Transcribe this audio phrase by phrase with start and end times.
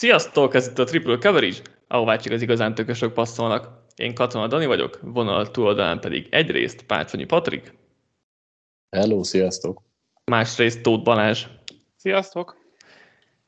[0.00, 1.58] Sziasztok, ez itt a Triple Coverage,
[1.88, 3.68] ahová csak az igazán tökösök passzolnak.
[3.96, 7.74] Én Katona Dani vagyok, vonal túloldalán pedig egyrészt Pácsonyi Patrik.
[8.90, 9.82] Hello, sziasztok!
[10.24, 11.46] Másrészt Tóth Balázs.
[11.96, 12.56] Sziasztok!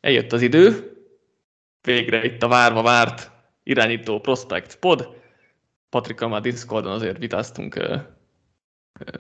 [0.01, 0.93] Eljött az idő,
[1.81, 3.31] végre itt a várva várt
[3.63, 5.09] irányító Prospect Pod.
[5.91, 8.01] Patrikkal már Discordon azért vitáztunk uh,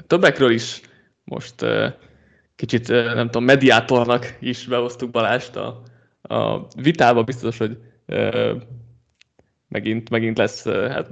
[0.06, 0.80] többekről is.
[1.24, 1.92] Most uh,
[2.56, 5.82] kicsit, nem tudom, mediátornak is behoztuk Balást a,
[6.32, 7.22] a vitába.
[7.22, 7.78] Biztos, hogy
[9.68, 11.10] megint, megint lesz hát,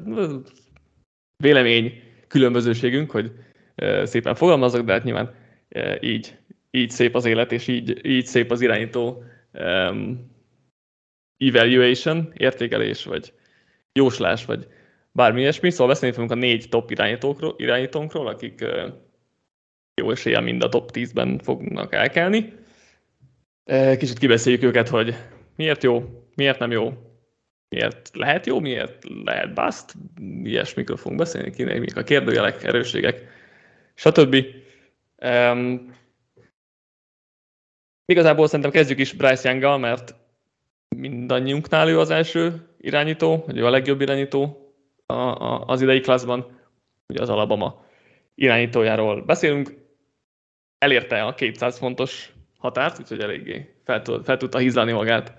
[1.36, 3.32] vélemény különbözőségünk, hogy
[4.02, 5.34] szépen fogalmazok, de hát nyilván
[6.00, 6.36] így,
[6.70, 10.30] így szép az élet, és így, így szép az irányító um,
[11.36, 13.32] evaluation, értékelés, vagy
[13.92, 14.66] jóslás, vagy
[15.12, 15.70] bármi ilyesmi.
[15.70, 18.64] Szóval beszélni fogunk a négy top irányítókról, irányítónkról, akik
[19.94, 22.59] jó esélye mind a top 10-ben fognak elkelni.
[23.98, 25.14] Kicsit kibeszéljük őket, hogy
[25.56, 26.92] miért jó, miért nem jó,
[27.68, 29.94] miért lehet jó, miért lehet bust,
[30.42, 33.22] ilyesmikről fogunk beszélni, kinek mik a kérdőjelek, erősségek,
[33.94, 34.36] stb.
[35.16, 35.94] Um,
[38.04, 40.14] igazából szerintem kezdjük is Bryce young mert
[40.96, 44.72] mindannyiunknál ő az első irányító, vagy ő a legjobb irányító
[45.06, 46.60] a, a, az idei klaszban,
[47.08, 47.84] ugye az Alabama
[48.34, 49.74] irányítójáról beszélünk.
[50.78, 55.34] Elérte a 200 fontos határt, úgyhogy eléggé fel, tud, fel tudta hízlani magát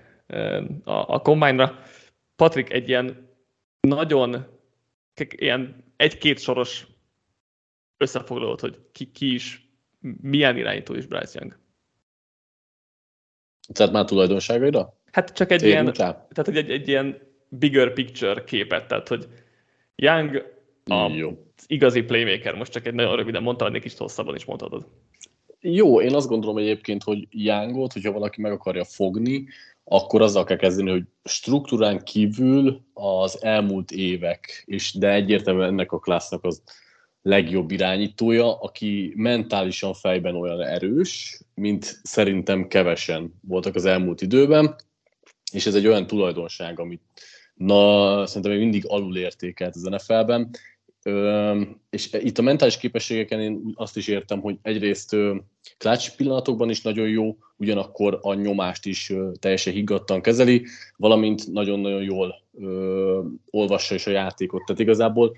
[0.84, 1.78] a, a combine-ra.
[2.36, 3.30] Patrik egy ilyen
[3.80, 4.46] nagyon
[5.14, 6.86] ilyen egy-két soros
[7.96, 9.70] összefoglalót, hogy ki, ki is,
[10.20, 11.58] milyen irányító is Bryce Young.
[13.72, 15.00] Tehát már tulajdonságaira?
[15.12, 16.26] Hát csak egy Térjünk ilyen, rá?
[16.30, 19.28] tehát egy, egy, egy ilyen bigger picture képet, tehát hogy
[19.94, 20.52] Young
[20.84, 21.46] a Jó.
[21.66, 24.86] igazi playmaker, most csak egy nagyon röviden mondta, hogy kicsit hosszabban is mondhatod.
[25.64, 29.46] Jó, én azt gondolom egyébként, hogy Youngot, hogyha valaki meg akarja fogni,
[29.84, 35.98] akkor azzal kell kezdeni, hogy struktúrán kívül az elmúlt évek, és de egyértelműen ennek a
[35.98, 36.62] klásznak az
[37.22, 44.74] legjobb irányítója, aki mentálisan fejben olyan erős, mint szerintem kevesen voltak az elmúlt időben,
[45.52, 47.02] és ez egy olyan tulajdonság, amit
[47.54, 50.50] na, szerintem még mindig alul értékelt az NFL-ben,
[51.90, 55.16] és itt a mentális képességeken én azt is értem, hogy egyrészt
[55.78, 62.42] klács pillanatokban is nagyon jó, ugyanakkor a nyomást is teljesen higgadtan kezeli, valamint nagyon-nagyon jól
[63.50, 64.64] olvassa is a játékot.
[64.64, 65.36] Tehát igazából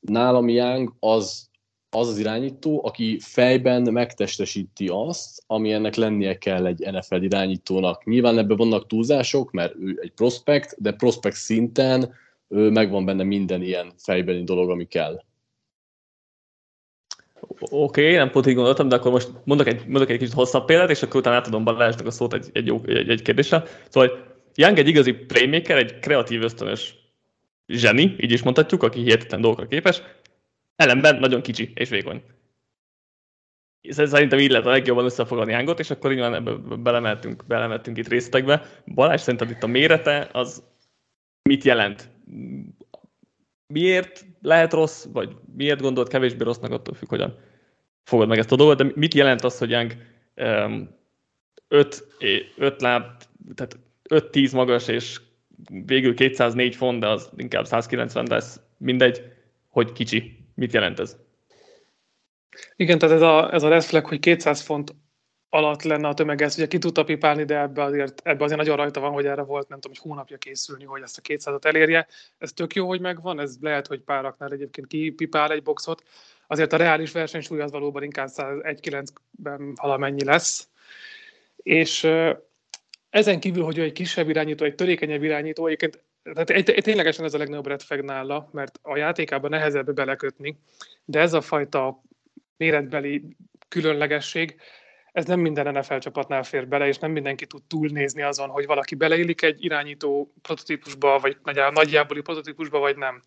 [0.00, 1.48] nálam Young az,
[1.90, 8.04] az az irányító, aki fejben megtestesíti azt, ami ennek lennie kell egy NFL irányítónak.
[8.04, 12.14] Nyilván ebben vannak túlzások, mert ő egy prospekt, de prospekt szinten
[12.50, 15.22] megvan benne minden ilyen fejbeni dolog, ami kell.
[17.58, 20.64] Oké, okay, nem pont így gondoltam, de akkor most mondok egy, mondok egy kicsit hosszabb
[20.64, 23.62] példát, és akkor utána átadom Balázsnak a szót egy, egy, jó, egy, egy kérdésre.
[23.88, 26.94] Szóval Young egy igazi playmaker, egy kreatív ösztönös
[27.66, 30.02] zseni, így is mondhatjuk, aki hihetetlen dolgokra képes,
[30.76, 32.22] ellenben nagyon kicsi és vékony.
[33.88, 38.62] Szerintem így lehet a legjobban összefoglalni Youngot, és akkor nyilván ebbe belemeltünk, belemeltünk itt részletekbe.
[38.94, 40.62] Balázs szerinted itt a mérete az
[41.42, 42.08] mit jelent?
[43.66, 47.38] Miért lehet rossz, vagy miért gondolt kevésbé rossznak, attól függ, hogyan
[48.02, 49.92] fogod meg ezt a dolgot, de mit jelent az, hogy Young
[51.68, 52.06] 5
[52.58, 53.04] um, láb,
[53.54, 55.20] tehát 5-10 magas, és
[55.86, 59.22] végül 204 font, de az inkább 190 lesz, mindegy,
[59.68, 60.38] hogy kicsi.
[60.54, 61.16] Mit jelent ez?
[62.76, 64.94] Igen, tehát ez a, ez a red flag, hogy 200 font
[65.50, 68.76] alatt lenne a tömeg, ezt ugye ki tudta pipálni, de ebbe azért, ebbe azért nagyon
[68.76, 72.06] rajta van, hogy erre volt, nem tudom, hogy hónapja készülni, hogy ezt a 200-at elérje.
[72.38, 76.02] Ez tök jó, hogy megvan, ez lehet, hogy páraknál egyébként kipipál egy boxot.
[76.46, 80.68] Azért a reális versenysúly az valóban inkább 109-ben valamennyi lesz.
[81.56, 82.08] És
[83.10, 87.24] ezen kívül, hogy ő egy kisebb irányító, egy törékenyebb irányító, egyébként tehát egy, egy, ténylegesen
[87.24, 90.58] ez a legnagyobb red flag nála, mert a játékában nehezebb belekötni,
[91.04, 92.02] de ez a fajta
[92.56, 93.36] méretbeli
[93.68, 94.60] különlegesség,
[95.12, 98.94] ez nem minden NFL csapatnál fér bele, és nem mindenki tud túlnézni azon, hogy valaki
[98.94, 101.36] beleillik egy irányító prototípusba, vagy
[101.72, 103.22] nagyjából prototípusba, vagy nem.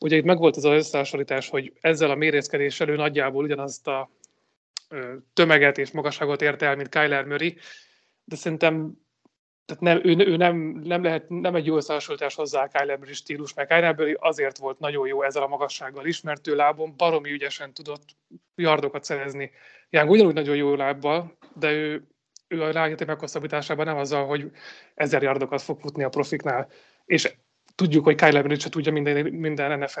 [0.00, 4.10] Ugye itt megvolt az az összehasonlítás, hogy ezzel a mérészkedéssel ő nagyjából ugyanazt a
[5.32, 7.56] tömeget és magasságot ért el, mint Kyler Murray,
[8.24, 9.06] de szerintem
[9.68, 13.12] tehát nem, ő, ő nem, nem, lehet, nem egy jó összehasonlítás hozzá a Kyler Murray
[13.12, 16.94] stílus, mert Kyler Murray azért volt nagyon jó ezzel a magassággal is, mert ő lábon
[16.96, 18.04] baromi ügyesen tudott
[18.54, 19.50] yardokat szerezni.
[19.90, 22.06] Young ugyanúgy nagyon jó lábbal, de ő,
[22.48, 24.50] ő a rájéti meghosszabbításában nem azzal, hogy
[24.94, 26.68] ezer yardokat fog futni a profiknál.
[27.04, 27.34] És
[27.74, 30.00] tudjuk, hogy Kyler Murray se tudja minden, minden NFL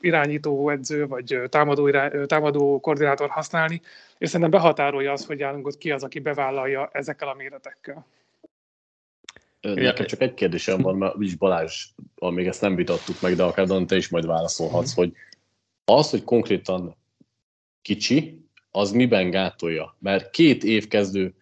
[0.00, 3.80] irányító edző, vagy támadó, irány, támadó koordinátor használni,
[4.18, 8.06] és szerintem behatárolja az, hogy Youngot ki az, aki bevállalja ezekkel a méretekkel.
[9.60, 11.86] Nekem csak egy kérdésem van, mert úgyis Balázs,
[12.20, 15.12] még ezt nem vitattuk meg, de akár te is majd válaszolhatsz, hogy
[15.84, 16.96] az, hogy konkrétan
[17.82, 19.96] kicsi, az miben gátolja?
[19.98, 21.34] Mert két év kezdő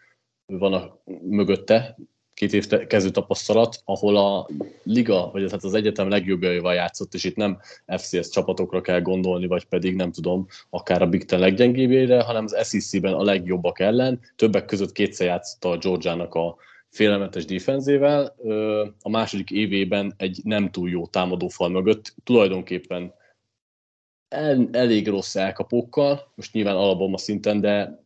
[0.47, 1.97] van a mögötte,
[2.35, 4.49] két év kezdő tapasztalat, ahol a
[4.83, 9.65] liga, vagy hát az egyetem legjobbjaival játszott, és itt nem FCS csapatokra kell gondolni, vagy
[9.65, 14.21] pedig nem tudom, akár a Big Ten leggyengébbére, hanem az SEC-ben a legjobbak ellen.
[14.37, 16.57] Többek között kétszer játszott a Georgiának a
[16.91, 18.37] félelmetes defenzével.
[19.01, 23.15] A második évében egy nem túl jó támadófal mögött tulajdonképpen
[24.29, 28.05] el, elég rossz elkapókkal, most nyilván alapban szinten, de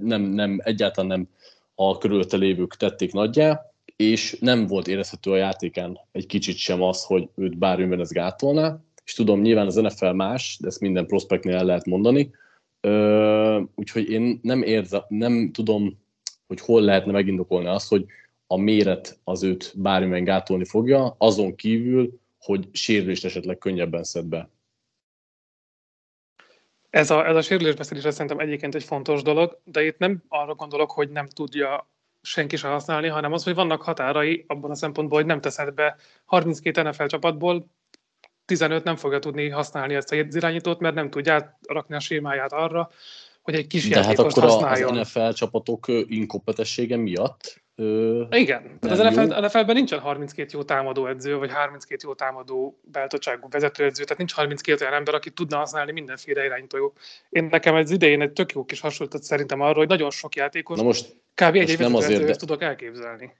[0.00, 1.28] nem, nem, egyáltalán nem
[1.74, 7.04] a körülötte lévők tették nagyjá, és nem volt érezhető a játékán egy kicsit sem az,
[7.04, 11.56] hogy őt bármiben ez gátolná, és tudom, nyilván az NFL más, de ezt minden prospektnél
[11.56, 12.30] el lehet mondani,
[12.80, 15.98] Ö, úgyhogy én nem érzem, nem tudom,
[16.48, 18.06] hogy hol lehetne megindokolni azt, hogy
[18.46, 24.50] a méret az őt bármiben gátolni fogja, azon kívül, hogy sérülést esetleg könnyebben szed be.
[26.90, 30.90] Ez a, ez a sérülésbeszélés szerintem egyébként egy fontos dolog, de itt nem arra gondolok,
[30.90, 31.90] hogy nem tudja
[32.22, 35.96] senki sem használni, hanem az, hogy vannak határai abban a szempontból, hogy nem teszed be
[36.24, 37.66] 32 NFL csapatból,
[38.44, 42.90] 15 nem fogja tudni használni ezt a irányítót, mert nem tudja átrakni a sémáját arra,
[43.50, 44.96] hogy egy kis De hát akkor használjon.
[44.96, 51.06] az NFL csapatok inkompetessége miatt Ö, Igen, tehát az NFL, NFL-ben nincsen 32 jó támadó
[51.06, 55.92] edző, vagy 32 jó támadó beállítottságú vezetőedző, tehát nincs 32 olyan ember, aki tudna használni
[55.92, 56.92] mindenféle irányító.
[57.30, 60.76] Én nekem ez idején egy tök jó kis hasonlított szerintem arra, hogy nagyon sok játékos,
[60.76, 61.54] Na most, kb.
[61.54, 62.34] egy egy nem azért, de...
[62.34, 63.32] tudok elképzelni.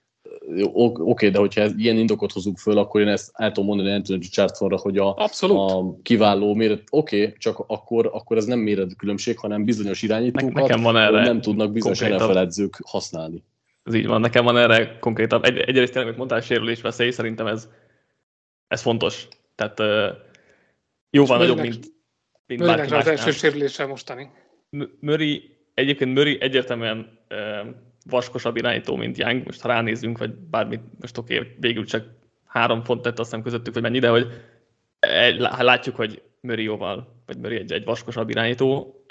[0.73, 4.19] Oké, okay, de hogyha ilyen indokot hozunk föl, akkor én ezt el tudom mondani Anthony
[4.19, 9.37] Richardsonra, hogy a, a kiváló méret, oké, okay, csak akkor, akkor ez nem méret különbség,
[9.37, 13.43] hanem bizonyos irányítókat Nekem van erre nem tudnak bizonyos NFL edzők használni.
[13.83, 15.43] Ez így van, nekem van erre konkrétabb.
[15.43, 17.69] Egy, egyrészt tényleg, amit mondtál, sérülés veszély, szerintem ez,
[18.67, 19.27] ez fontos.
[19.55, 20.07] Tehát uh,
[21.09, 21.85] jóval nagyobb, mint,
[22.47, 24.29] mint bárki az első sérüléssel mostani.
[24.99, 29.45] Möri, egyébként Möri egyértelműen uh, vaskosabb irányító, mint Young.
[29.45, 32.05] Most ha ránézünk, vagy bármit, most oké, okay, végül csak
[32.45, 34.27] három font tett azt hiszem közöttük, vagy mennyi, de hogy
[35.57, 39.01] látjuk, hogy Möri jóval, vagy Möri egy, egy vaskosabb irányító.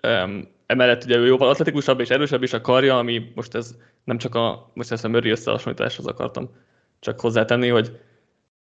[0.67, 4.35] Emellett ugye ő jóval atletikusabb és erősebb is a karja, ami most ez nem csak
[4.35, 6.51] a, most ezt a Murray összehasonlításhoz akartam
[6.99, 7.99] csak hozzátenni, hogy,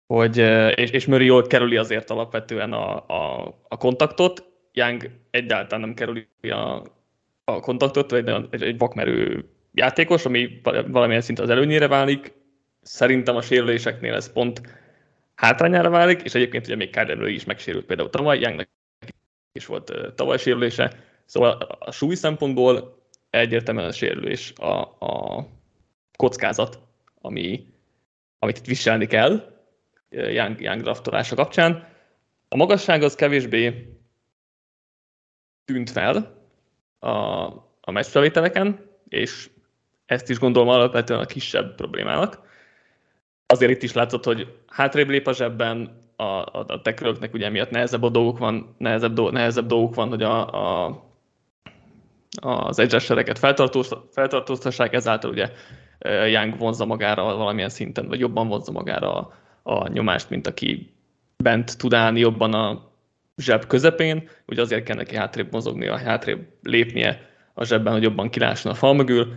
[0.07, 0.37] hogy
[0.75, 6.27] és, és Murray jól kerüli azért alapvetően a, a, a kontaktot, Young egyáltalán nem kerüli
[6.41, 6.83] a,
[7.45, 12.33] a kontaktot, egy, egy vakmerő játékos, ami valamilyen szinte az előnyére válik.
[12.83, 14.61] Szerintem a sérüléseknél ez pont
[15.35, 18.69] hátrányára válik, és egyébként ugye még Kyler is megsérült például tavaly, Youngnek
[19.53, 25.47] is volt tavaly sérülése, Szóval a súly szempontból egyértelműen a sérülés a, a
[26.17, 26.81] kockázat,
[27.21, 27.67] ami,
[28.39, 29.59] amit itt viselni kell
[30.09, 31.89] Young, Young draftolása kapcsán.
[32.49, 33.97] A magasság az kevésbé
[35.65, 36.45] tűnt fel
[36.99, 37.11] a,
[37.81, 39.51] a meccsfelvételeken, és
[40.11, 42.39] ezt is gondolom alapvetően a kisebb problémának.
[43.47, 47.71] Azért itt is látszott, hogy hátrébb lép a zsebben, a, a, a tekülöknek ugye miatt
[47.71, 51.09] nehezebb a dolgok van, nehezebb, do, nehezebb dolgok van, hogy a, a
[52.41, 53.39] az egyessereket
[54.11, 55.51] feltartóztassák, ezáltal ugye
[56.29, 59.33] Young vonzza magára valamilyen szinten, vagy jobban vonzza magára a,
[59.63, 60.95] a nyomást, mint aki
[61.37, 62.91] bent tud állni jobban a
[63.37, 68.73] zseb közepén, ugye azért kell neki hátrébb mozognia, hátrébb lépnie a zsebben, hogy jobban kilásson
[68.73, 69.35] a fal mögül.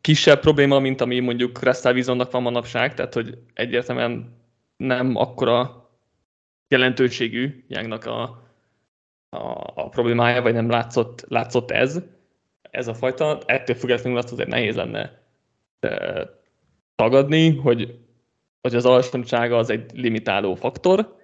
[0.00, 4.36] Kisebb probléma, mint ami mondjuk Restalvizonnak van manapság, tehát hogy egyértelműen
[4.76, 5.88] nem akkora
[6.68, 8.22] jelentőségű Youngnak a,
[9.28, 12.02] a, a problémája, vagy nem látszott, látszott ez,
[12.70, 13.40] ez a fajta.
[13.46, 15.22] Ettől függetlenül azt azért nehéz lenne
[15.80, 16.28] e,
[16.94, 17.98] tagadni, hogy,
[18.60, 21.16] hogy az alacsonysága az egy limitáló faktor.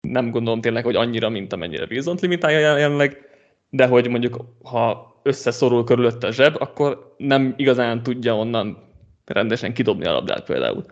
[0.00, 3.33] Nem gondolom tényleg, hogy annyira, mint amennyire Wilson limitálja jelenleg,
[3.74, 8.78] de hogy mondjuk, ha összeszorul körülötte a zseb, akkor nem igazán tudja onnan
[9.24, 10.84] rendesen kidobni a labdát például.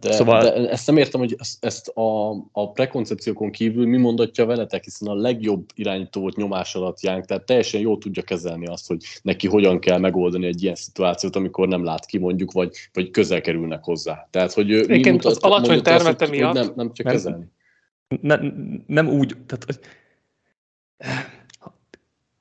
[0.00, 0.42] De, szóval...
[0.42, 5.14] de ezt nem értem, hogy ezt, a, a prekoncepciókon kívül mi mondatja veletek, hiszen a
[5.14, 9.78] legjobb irányító volt nyomás alatt Jánk, tehát teljesen jól tudja kezelni azt, hogy neki hogyan
[9.78, 14.28] kell megoldani egy ilyen szituációt, amikor nem lát ki mondjuk, vagy, vagy közel kerülnek hozzá.
[14.30, 16.54] Tehát, hogy mi mutat, az alacsony termete azt, miatt.
[16.54, 17.44] nem, nem csak kezelni.
[18.20, 18.38] Ne,
[18.86, 19.80] nem úgy, tehát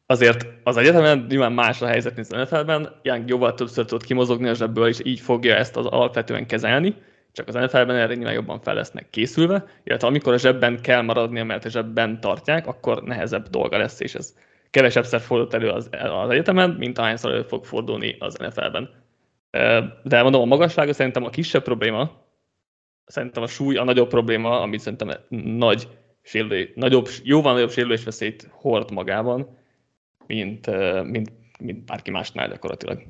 [0.05, 4.47] azért az egyetemen nyilván más a helyzet, mint az NFL-ben, Young jóval többször tud kimozogni
[4.47, 6.95] a zsebből, és így fogja ezt az alapvetően kezelni,
[7.31, 11.43] csak az NFL-ben erre nyilván jobban fel lesznek készülve, illetve amikor a zsebben kell maradnia,
[11.43, 14.35] mert a zsebben tartják, akkor nehezebb dolga lesz, és ez
[14.69, 18.89] kevesebbszer fordult elő az, az egyetemen, mint ahányszor elő fog fordulni az NFL-ben.
[20.03, 22.11] De mondom, a magassága szerintem a kisebb probléma,
[23.05, 25.09] szerintem a súly a nagyobb probléma, amit szerintem
[25.57, 25.87] nagy
[26.21, 29.57] sérülés, nagyobb, jóval nagyobb sérülésveszélyt hord magában,
[30.27, 30.67] mint,
[31.03, 33.03] mint, mint bárki másnál gyakorlatilag.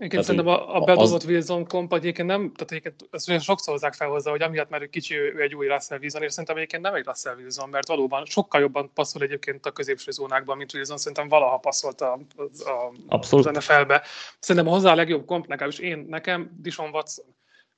[0.00, 1.26] Igen, szerintem a, a bedobott az...
[1.26, 4.82] Wilson komp egyébként nem, tehát egyébként ezt olyan sokszor hozzák fel hozzá, hogy amiatt, mert
[4.82, 7.88] ő kicsi, ő egy új Russell Wilson, és szerintem egyébként nem egy Russell Wilson, mert
[7.88, 12.70] valóban sokkal jobban passzol egyébként a középső zónákban, mint Wilson, szerintem valaha passzolt a, a,
[12.70, 13.46] a, Abszolút.
[13.46, 14.02] az NFL-be.
[14.38, 17.24] Szerintem hozzá a legjobb komp, legalábbis én, nekem Dishon Watson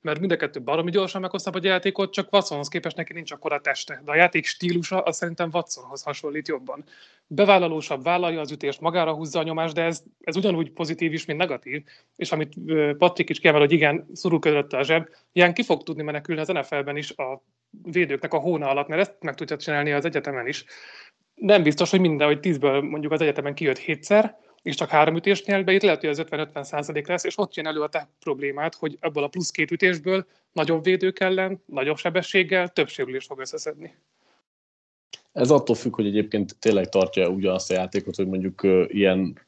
[0.01, 3.61] mert mind a kettő baromi gyorsan meghozta a játékot, csak Watsonhoz képest neki nincs akkora
[3.61, 4.01] teste.
[4.05, 6.83] De a játék stílusa az szerintem Watsonhoz hasonlít jobban.
[7.27, 11.39] Bevállalósabb, vállalja az ütést, magára húzza a nyomást, de ez, ez ugyanúgy pozitív is, mint
[11.39, 11.83] negatív.
[12.15, 12.53] És amit
[12.97, 16.47] Patrik is kiemel, hogy igen, szorul között a zseb, ilyen ki fog tudni menekülni az
[16.47, 17.43] NFL-ben is a
[17.83, 20.65] védőknek a hóna alatt, mert ezt meg tudja csinálni az egyetemen is.
[21.35, 25.45] Nem biztos, hogy minden, hogy tízből mondjuk az egyetemen kijött hétszer, és csak három ütést
[25.45, 28.09] nyert be, itt lehet, hogy az 50-50 százalék lesz, és ott jön elő a te
[28.19, 33.39] problémát, hogy ebből a plusz két ütésből nagyobb védők ellen, nagyobb sebességgel több sérülést fog
[33.39, 33.95] összeszedni.
[35.31, 39.39] Ez attól függ, hogy egyébként tényleg tartja ugyanazt a játékot, hogy mondjuk uh, ilyen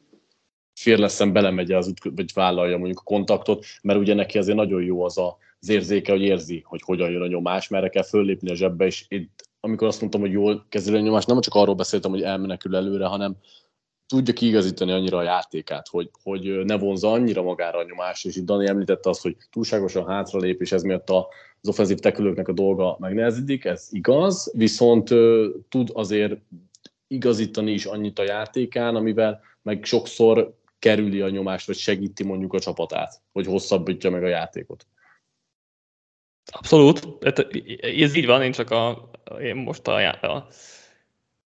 [0.74, 5.03] férleszen belemegy az üt, vagy vállalja mondjuk a kontaktot, mert ugye neki azért nagyon jó
[5.03, 8.55] az a, az érzéke, hogy érzi, hogy hogyan jön a nyomás, merre kell föllépni a
[8.55, 12.12] zsebbe, és itt, amikor azt mondtam, hogy jól kezeli a nyomást, nem csak arról beszéltem,
[12.12, 13.36] hogy elmenekül előre, hanem
[14.07, 18.45] tudja kiigazítani annyira a játékát, hogy, hogy ne vonza annyira magára a nyomást, és itt
[18.45, 23.65] Dani említette azt, hogy túlságosan hátralép, és ez miatt az offenzív tekülőknek a dolga megnehezidik,
[23.65, 25.10] ez igaz, viszont
[25.69, 26.38] tud azért
[27.07, 32.60] igazítani is annyit a játékán, amivel meg sokszor kerüli a nyomást, vagy segíti mondjuk a
[32.60, 34.88] csapatát, hogy hosszabbítja meg a játékot.
[36.51, 37.07] Abszolút.
[37.81, 39.10] Ez így van, én csak a,
[39.41, 40.48] én most a, a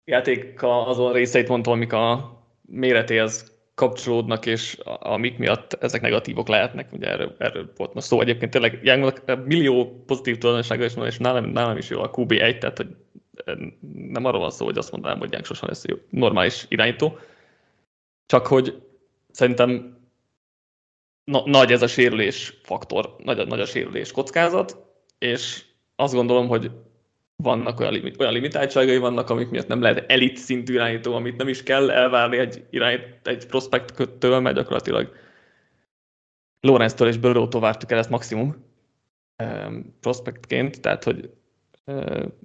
[0.05, 2.42] játék azon részeit mondtam, amik a
[2.73, 8.21] méretéhez kapcsolódnak, és amik miatt ezek negatívok lehetnek, ugye erről, erről volt most szó.
[8.21, 12.57] Egyébként tényleg Youngnak millió pozitív tulajdonsága is van, és nálam, nálam is jó a QB1,
[12.57, 12.95] tehát hogy
[14.07, 17.17] nem arról van szó, hogy azt mondanám, hogy Young sosem lesz jó, normális irányító,
[18.25, 18.81] csak hogy
[19.31, 19.97] szerintem
[21.23, 24.77] na, nagy ez a sérülés faktor, nagy, nagy a sérülés kockázat,
[25.17, 25.65] és
[25.95, 26.71] azt gondolom, hogy
[27.43, 31.47] vannak olyan, limit, olyan limitáltságai vannak, amik miatt nem lehet elit szintű irányító, amit nem
[31.47, 35.15] is kell elvárni egy, irányít, egy prospekttől, mert gyakorlatilag
[36.59, 38.65] Lorenz-től és Burrow-tól vártuk el ezt maximum
[39.43, 41.29] um, prospektként, tehát hogy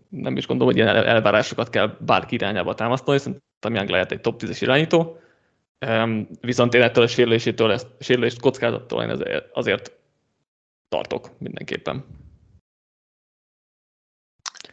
[0.09, 4.43] nem is gondolom, hogy ilyen elvárásokat kell bárki irányába támasztani, szerintem Young lehet egy top
[4.43, 5.19] 10-es irányító,
[6.41, 9.93] viszont én ettől a sérülésétől, ezt, sérülést kockázattól én azért
[10.89, 12.05] tartok mindenképpen.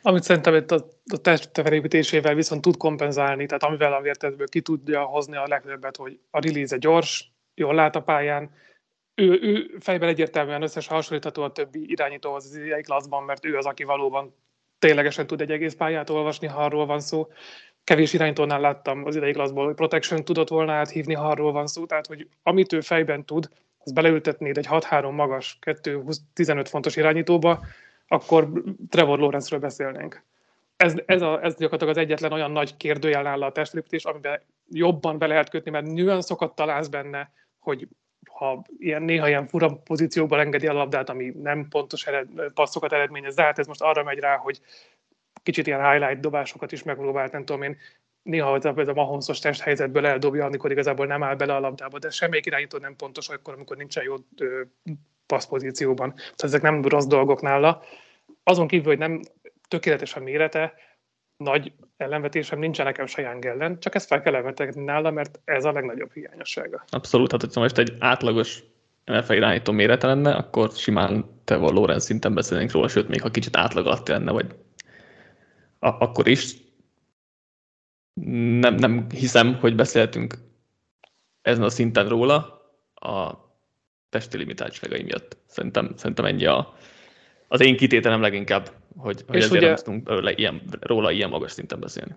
[0.07, 5.03] Amit szerintem itt a, a testfelépítésével viszont tud kompenzálni, tehát amivel a vértezből ki tudja
[5.03, 8.51] hozni a legtöbbet, hogy a release gyors, jól lát a pályán,
[9.15, 13.65] ő, ő fejben egyértelműen összes hasonlítható a többi irányítóhoz az idei klasszban, mert ő az,
[13.65, 14.35] aki valóban
[14.79, 17.27] ténylegesen tud egy egész pályát olvasni, ha arról van szó.
[17.83, 21.85] Kevés irányítónál láttam az idei klasszból, hogy protection tudott volna áthívni, ha arról van szó.
[21.85, 27.65] Tehát, hogy amit ő fejben tud, az beleültetnéd egy 6-3 magas, 2-15 fontos irányítóba,
[28.07, 28.51] akkor
[28.89, 30.23] Trevor Lawrence-ről beszélnénk.
[30.77, 35.17] Ez, ez, a, ez gyakorlatilag az egyetlen olyan nagy kérdőjel nála a testlépítés, amiben jobban
[35.17, 37.87] be lehet kötni, mert nüanszokat találsz benne, hogy
[38.29, 43.35] ha ilyen, néha ilyen fura pozíciókban engedi a labdát, ami nem pontos ered, passzokat eredményez,
[43.35, 44.61] de hát ez most arra megy rá, hogy
[45.43, 47.77] kicsit ilyen highlight dobásokat is megpróbált, nem tudom én,
[48.23, 52.09] néha hogy ez a mahonszos testhelyzetből eldobja, amikor igazából nem áll bele a labdába, de
[52.09, 54.15] semmelyik irányító nem pontos akkor, amikor nincsen jó
[55.25, 56.13] passzpozícióban.
[56.13, 57.83] Tehát ezek nem rossz dolgok nála.
[58.43, 59.21] Azon kívül, hogy nem
[59.67, 60.73] tökéletes a mérete,
[61.37, 65.71] nagy ellenvetésem nincsen nekem saján ellen, csak ezt fel kell elvetetni nála, mert ez a
[65.71, 66.83] legnagyobb hiányossága.
[66.89, 68.63] Abszolút, hát hogyha most egy átlagos
[69.05, 73.55] NFL irányító mérete lenne, akkor simán vagy Lorenz szinten beszélnénk róla, sőt, még ha kicsit
[73.55, 74.55] átlag alatt lenne, vagy
[75.79, 76.55] a- akkor is.
[78.59, 80.35] Nem, nem hiszem, hogy beszéltünk
[81.41, 82.61] ezen a szinten róla.
[82.93, 83.44] A
[84.09, 85.37] testi limitáltságai miatt.
[85.47, 86.73] Szerintem, szerintem ennyi a,
[87.47, 91.51] az én kitételem leginkább, hogy, hogy ezért ugye, nem tudunk róla ilyen, róla ilyen magas
[91.51, 92.15] szinten beszélni.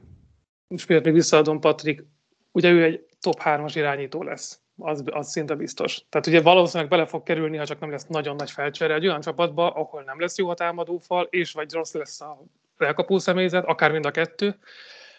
[0.68, 2.04] És miért még visszaadom Patrik,
[2.52, 6.04] ugye ő egy top 3-as irányító lesz, az, az szinte biztos.
[6.08, 9.20] Tehát ugye valószínűleg bele fog kerülni, ha csak nem lesz nagyon nagy felcsere egy olyan
[9.20, 12.42] csapatba, ahol nem lesz jó a támadófal, és vagy rossz lesz a
[12.78, 14.58] elkapó személyzet, akár mind a kettő,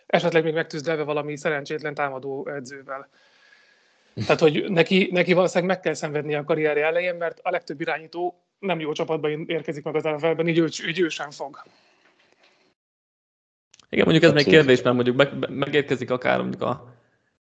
[0.05, 3.09] esetleg még megtűzdelve valami szerencsétlen támadó edzővel.
[4.25, 8.43] Tehát, hogy neki, neki valószínűleg meg kell szenvedni a karrierje elején, mert a legtöbb irányító
[8.59, 11.63] nem jó csapatban érkezik meg az NFL-ben, így ő, így ő sem fog.
[13.89, 16.93] Igen, mondjuk ez még kérdés, mert mondjuk meg, megérkezik akár mondjuk a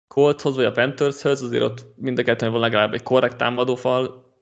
[0.08, 4.32] Coltshoz vagy a Panthershez, azért ott mind a kettőn van legalább egy korrekt támadófal,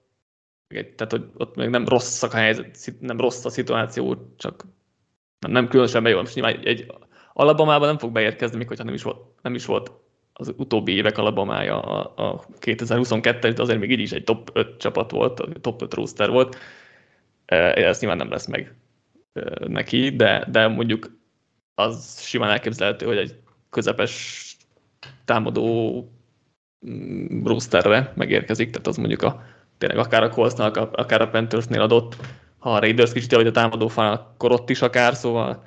[0.69, 4.65] tehát hogy ott még nem rossz a helyzet, nem rossz a szituáció, csak
[5.39, 6.19] nem, nem különösen bejön.
[6.19, 6.93] Most nyilván egy, egy
[7.33, 9.93] Alabamában nem fog beérkezni, mikor nem is volt, nem is volt
[10.33, 14.77] az utóbbi évek Alabamája a, a 2022-es, de azért még így is egy top 5
[14.77, 16.57] csapat volt, top 5 roster volt.
[17.45, 18.75] Ez nyilván nem lesz meg
[19.67, 21.21] neki, de, de mondjuk
[21.75, 23.35] az simán elképzelhető, hogy egy
[23.71, 24.47] közepes
[25.25, 26.09] támadó
[26.87, 29.43] mm, rosterre megérkezik, tehát az mondjuk a,
[29.79, 32.17] tényleg akár a Coltsnak, akár a Panthersnél adott,
[32.59, 35.65] ha a Raiders kicsit hogy a támadó fal, akkor ott is akár, szóval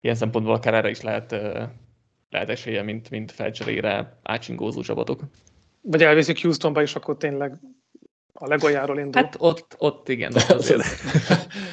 [0.00, 1.36] ilyen szempontból akár erre is lehet,
[2.30, 5.20] lehet esélye, mint, mint felcserére átsingózó csapatok.
[5.80, 7.58] Vagy elviszik Houstonba, és akkor tényleg
[8.32, 9.22] a legoljáról indul.
[9.22, 10.32] Hát ott, ott igen.
[10.34, 10.84] Ott, azért.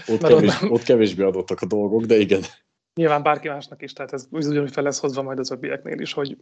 [0.07, 2.41] ott, kevés, ott kevésbé adottak a dolgok, de igen.
[2.95, 6.37] Nyilván bárki másnak is, tehát ez ugyanúgy fel lesz hozva majd az öbbieknél is, hogy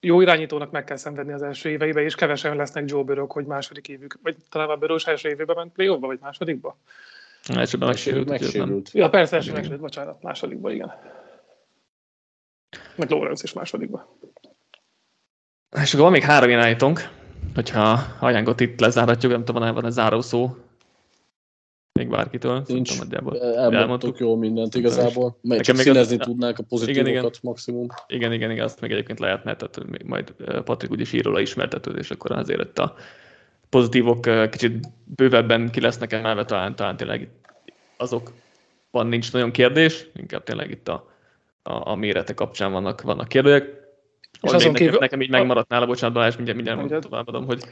[0.00, 3.88] jó irányítónak meg kell szenvedni az első éveibe, és kevesen lesznek Joe Burrow, hogy második
[3.88, 6.78] évük, vagy talán a Burrow első évében ment play vagy másodikba?
[7.54, 8.28] Elsőben megsérült.
[8.28, 8.90] megsérült.
[8.92, 10.92] Ja, persze, első megsérült, bocsánat, másodikba, igen.
[12.98, 14.18] Meg Lawrence is másodikba.
[15.82, 17.08] És akkor van még három irányítónk,
[17.54, 20.56] hogyha Ajangot itt lezáratjuk, nem tudom, van egy záró szó
[21.98, 22.62] még bárkitől.
[22.66, 23.40] Nincs, nagyjából.
[23.40, 25.38] elmondtuk jól mindent igazából.
[25.40, 26.26] Nekem csak még színezni az...
[26.26, 27.32] tudnák a pozitívokat igen, igen.
[27.42, 27.86] maximum.
[28.06, 31.96] Igen, igen, igen, azt még egyébként lehetne, tehát még majd Patrik úgyis ír róla ismertetőd,
[31.96, 32.94] és akkor azért itt a
[33.68, 37.28] pozitívok kicsit bővebben ki lesznek emelve, talán, talán tényleg
[37.96, 41.08] azokban nincs nagyon kérdés, inkább tényleg itt a,
[41.62, 43.64] a, a mérete kapcsán vannak, vannak kérdőjek.
[44.42, 44.98] És azon nekem, kívül...
[44.98, 47.62] nekem így megmaradt nála, bocsánat Balázs, mindjárt, mindjárt továbbadom, hogy,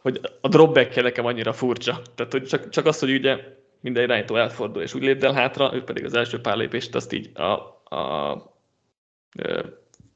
[0.00, 2.02] hogy a dropback nekem annyira furcsa.
[2.14, 3.38] Tehát, hogy csak, csak az, hogy ugye
[3.80, 7.12] minden irányító elfordul, és úgy lépd el hátra, ő pedig az első pár lépést azt
[7.12, 7.42] így a,
[7.84, 8.50] a, a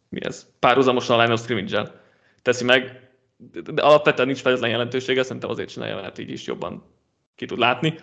[0.08, 1.92] mi ez, párhuzamosan a line of scrimmage
[2.42, 3.08] teszi meg,
[3.72, 6.84] de alapvetően nincs felezlen jelentősége, szerintem azért csinálja, mert így is jobban
[7.34, 7.94] ki tud látni.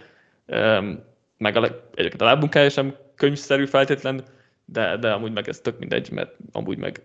[1.38, 4.24] Meg a, egyébként a lábmunkája sem könyvszerű feltétlen,
[4.72, 7.02] de, de amúgy meg ez tök mindegy, mert amúgy meg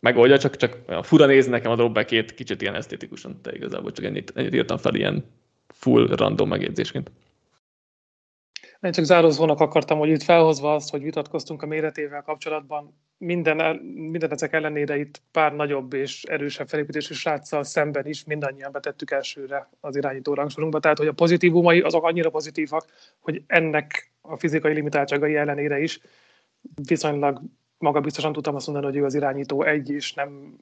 [0.00, 4.32] megoldja, csak, csak fura néz nekem a dropbackét, kicsit ilyen esztétikusan, de igazából csak ennyit,
[4.34, 5.24] ennyit írtam fel ilyen
[5.68, 7.10] full random megjegyzésként.
[8.80, 14.30] Én csak zárózónak akartam, hogy itt felhozva azt, hogy vitatkoztunk a méretével kapcsolatban, minden, minden
[14.30, 19.96] ezek ellenére itt pár nagyobb és erősebb felépítésű sráccal szemben is mindannyian betettük elsőre az
[19.96, 20.80] irányító rangsorunkba.
[20.80, 22.84] Tehát, hogy a pozitívumai azok annyira pozitívak,
[23.18, 26.00] hogy ennek a fizikai limitáltságai ellenére is
[26.86, 27.42] viszonylag
[27.78, 30.58] maga biztosan tudtam azt mondani, hogy ő az irányító egy, és nem,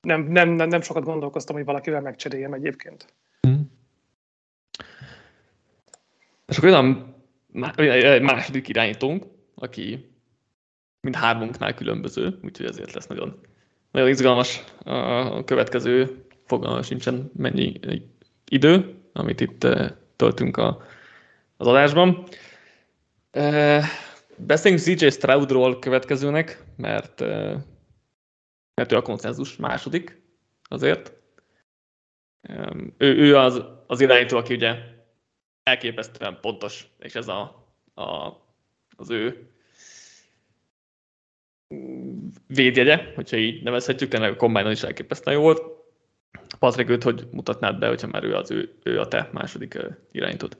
[0.00, 3.14] nem, nem, nem, nem sokat gondolkoztam, hogy valakivel megcseréljem egyébként.
[3.48, 3.60] Mm.
[6.46, 7.14] És akkor olyan
[8.22, 10.10] második irányítónk, aki
[11.00, 13.40] mind hármunknál különböző, úgyhogy ezért lesz nagyon,
[13.90, 17.80] nagyon izgalmas a következő, fogalma sincsen mennyi
[18.48, 19.66] idő, amit itt
[20.16, 20.82] töltünk a,
[21.56, 22.26] az adásban.
[24.36, 27.20] Beszéljünk CJ Stroudról következőnek, mert,
[28.74, 30.22] mert ő a konszenzus második
[30.62, 31.12] azért.
[32.96, 34.76] Ő, ő az, az irányító, aki ugye
[35.62, 38.32] elképesztően pontos, és ez a, a,
[38.96, 39.48] az ő
[42.46, 45.62] védjegye, hogyha így nevezhetjük, tényleg a kombájnon is elképesztően jó volt.
[46.58, 49.78] Patrik, őt hogy mutatnád be, hogyha már ő, az ő, ő a te második
[50.12, 50.56] irányítód?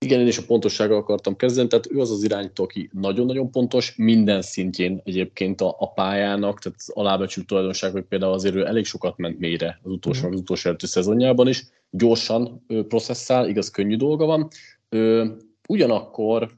[0.00, 3.94] Igen, én is a pontossággal akartam kezdeni, tehát ő az az irányító, aki nagyon-nagyon pontos,
[3.96, 8.84] minden szintjén egyébként a, a pályának, tehát az alábecsült tulajdonság, hogy például azért ő elég
[8.84, 10.32] sokat ment mélyre az utolsó, mm.
[10.32, 14.48] az utolsó előtti szezonjában is, gyorsan ő processzál, igaz, könnyű dolga van.
[14.88, 15.36] Ő,
[15.68, 16.50] ugyanakkor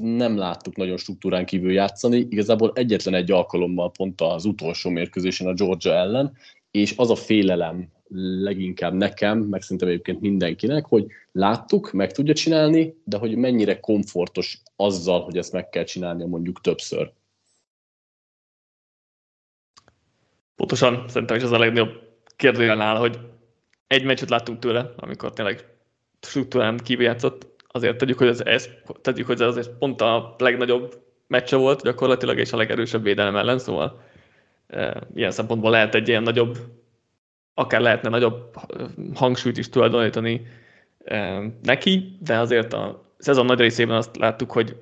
[0.00, 5.54] nem láttuk nagyon struktúrán kívül játszani, igazából egyetlen egy alkalommal pont az utolsó mérkőzésen a
[5.54, 6.36] Georgia ellen,
[6.70, 12.94] és az a félelem leginkább nekem, meg szerintem egyébként mindenkinek, hogy láttuk, meg tudja csinálni,
[13.04, 17.12] de hogy mennyire komfortos azzal, hogy ezt meg kell csinálnia mondjuk többször.
[20.56, 22.00] Pontosan, szerintem is az a legnagyobb
[22.36, 23.18] kérdőjelnál, hogy
[23.86, 25.64] egy meccset láttunk tőle, amikor tényleg
[26.20, 28.68] struktúrán kívül játszott, azért tegyük, hogy ez, ez,
[29.00, 33.58] tegyük, hogy ez azért pont a legnagyobb meccse volt gyakorlatilag, és a legerősebb védelem ellen,
[33.58, 34.02] szóval
[34.66, 36.58] e, ilyen szempontból lehet egy ilyen nagyobb
[37.58, 38.56] akár lehetne nagyobb
[39.14, 40.46] hangsúlyt is tulajdonítani
[41.62, 44.76] neki, de azért a szezon nagy részében azt láttuk, hogy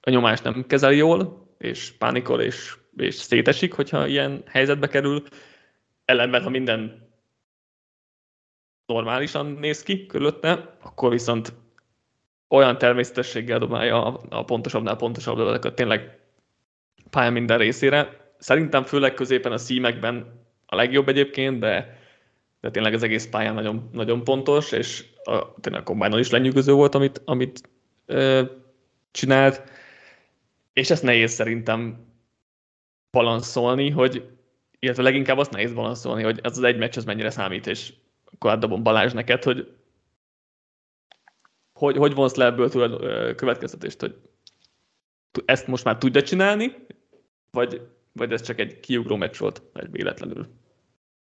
[0.00, 5.22] a nyomást nem kezeli jól, és pánikol, és, és szétesik, hogyha ilyen helyzetbe kerül.
[6.04, 7.08] Ellenben, ha minden
[8.86, 11.52] normálisan néz ki körülötte, akkor viszont
[12.48, 16.18] olyan természetességgel dobálja a, a pontosabbnál pontosabb dolgokat tényleg
[17.10, 18.32] pálya minden részére.
[18.38, 20.40] Szerintem főleg középen a szímekben
[20.72, 21.98] a legjobb egyébként, de
[22.60, 26.72] de tényleg az egész pályán nagyon, nagyon pontos, és a, tényleg a kombájnon is lenyűgöző
[26.72, 27.70] volt, amit, amit
[28.06, 28.44] ö,
[29.10, 29.62] csinált,
[30.72, 32.06] és ezt nehéz szerintem
[33.10, 34.28] balanszolni, hogy
[34.78, 37.92] illetve leginkább azt nehéz balanszolni, hogy ez az egy meccs az mennyire számít, és
[38.32, 39.74] akkor átdobom Balázs neked, hogy
[41.72, 43.00] hogy, hogy vonsz le ebből tudod,
[43.34, 44.16] következtetést, hogy
[45.44, 46.76] ezt most már tudja csinálni,
[47.50, 47.80] vagy,
[48.12, 50.59] vagy ez csak egy kiugró meccs volt, egy véletlenül?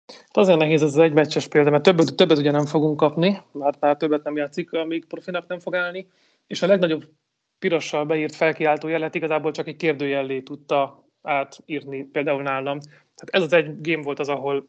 [0.07, 3.43] Hát azért nehéz ez az egy meccses példa, mert többet, többet ugye nem fogunk kapni,
[3.53, 6.09] mert már többet nem játszik, amíg profinak nem fog állni,
[6.47, 7.09] és a legnagyobb
[7.59, 12.81] pirossal beírt felkiáltó jelet igazából csak egy kérdőjellé tudta átírni például nálam.
[12.81, 14.69] Tehát ez az egy game volt az, ahol,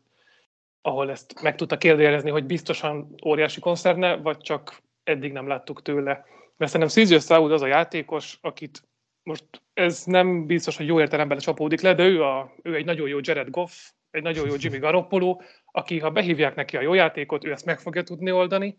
[0.82, 6.26] ahol ezt meg tudta kérdőjelezni, hogy biztosan óriási koncerne, vagy csak eddig nem láttuk tőle.
[6.58, 8.84] Mert szerintem Szízius Stroud az a játékos, akit
[9.24, 13.08] most ez nem biztos, hogy jó értelemben csapódik le, de ő, a, ő egy nagyon
[13.08, 13.72] jó Jared Goff,
[14.12, 15.40] egy nagyon jó Jimmy Garoppolo,
[15.72, 18.78] aki ha behívják neki a jó játékot, ő ezt meg fogja tudni oldani,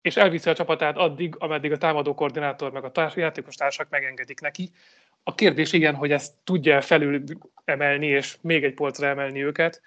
[0.00, 4.40] és elviszi a csapatát addig, ameddig a támadó koordinátor meg a társ, játékos társak megengedik
[4.40, 4.70] neki.
[5.22, 7.22] A kérdés igen, hogy ezt tudja felül
[7.64, 9.82] emelni, és még egy polcra emelni őket,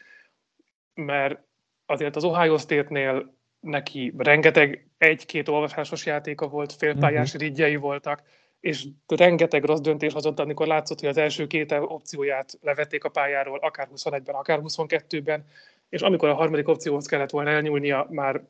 [0.93, 1.39] mert
[1.85, 7.41] azért az Ohio State-nél neki rengeteg egy-két olvasásos játéka volt, félpályás uh-huh.
[7.41, 8.21] ridjei voltak,
[8.61, 13.57] és rengeteg rossz döntés hozott, amikor látszott, hogy az első két opcióját levették a pályáról,
[13.57, 15.45] akár 21-ben, akár 22-ben,
[15.89, 18.41] és amikor a harmadik opcióhoz kellett volna elnyúlnia, már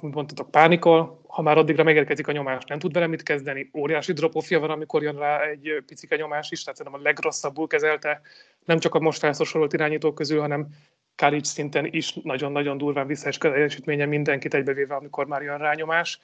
[0.00, 4.60] mondtatok pánikol, ha már addigra megérkezik a nyomás, nem tud vele mit kezdeni, óriási dropofja
[4.60, 8.20] van, amikor jön rá egy picike nyomás is, tehát szerintem a legrosszabbul kezelte,
[8.64, 10.68] nem csak a most felszorolt irányítók közül, hanem
[11.16, 16.20] college szinten is nagyon-nagyon durván visszaesik teljesítménye mindenkit egybevéve, amikor már jön rányomás.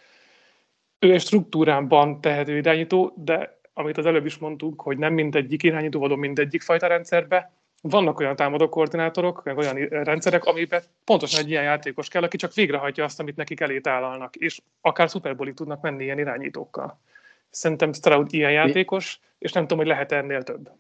[0.98, 6.00] Ő egy struktúrában tehető irányító, de amit az előbb is mondtuk, hogy nem mindegyik irányító
[6.00, 7.52] való mindegyik fajta rendszerbe,
[7.88, 12.54] vannak olyan támadó koordinátorok, meg olyan rendszerek, amiben pontosan egy ilyen játékos kell, aki csak
[12.54, 17.00] végrehajtja azt, amit nekik elé tálalnak, és akár szuperbolig tudnak menni ilyen irányítókkal.
[17.50, 20.70] Szerintem Stroud ilyen játékos, és nem tudom, hogy lehet ennél több.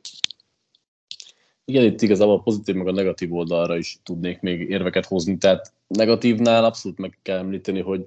[1.64, 5.38] Igen, itt igazából a pozitív meg a negatív oldalra is tudnék még érveket hozni.
[5.38, 8.06] Tehát negatívnál abszolút meg kell említeni, hogy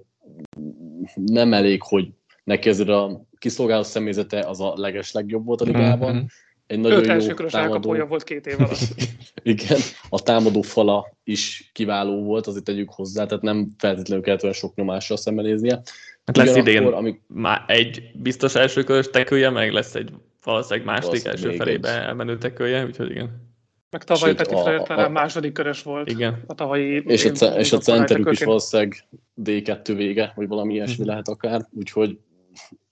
[1.16, 2.10] nem elég, hogy
[2.44, 6.16] neki ezért a kiszolgáló személyzete az a leges legjobb volt a ligában.
[6.16, 6.26] Mm-hmm.
[6.68, 8.06] Egy nagyon Öt jó támadó...
[8.06, 8.96] volt két év alatt.
[9.44, 14.56] Igen, a támadó fala is kiváló volt, azért tegyük hozzá, tehát nem feltétlenül kellett olyan
[14.56, 15.82] sok nyomással szembenéznie.
[16.26, 17.22] Hát lesz idén amik...
[17.28, 20.12] már egy biztos elsőkörös tekője, meg lesz egy
[20.44, 23.47] valószínűleg második első felébe elmenő tekője, úgyhogy igen.
[23.90, 26.10] Meg tavaly Sőt, Peti a, talán második körös volt.
[26.10, 26.44] Igen.
[26.48, 29.08] A tavalyi és a, c- és a centerük is valószínűleg
[29.44, 31.10] D2 vége, vagy valami ilyesmi mm-hmm.
[31.10, 32.20] lehet akár, úgyhogy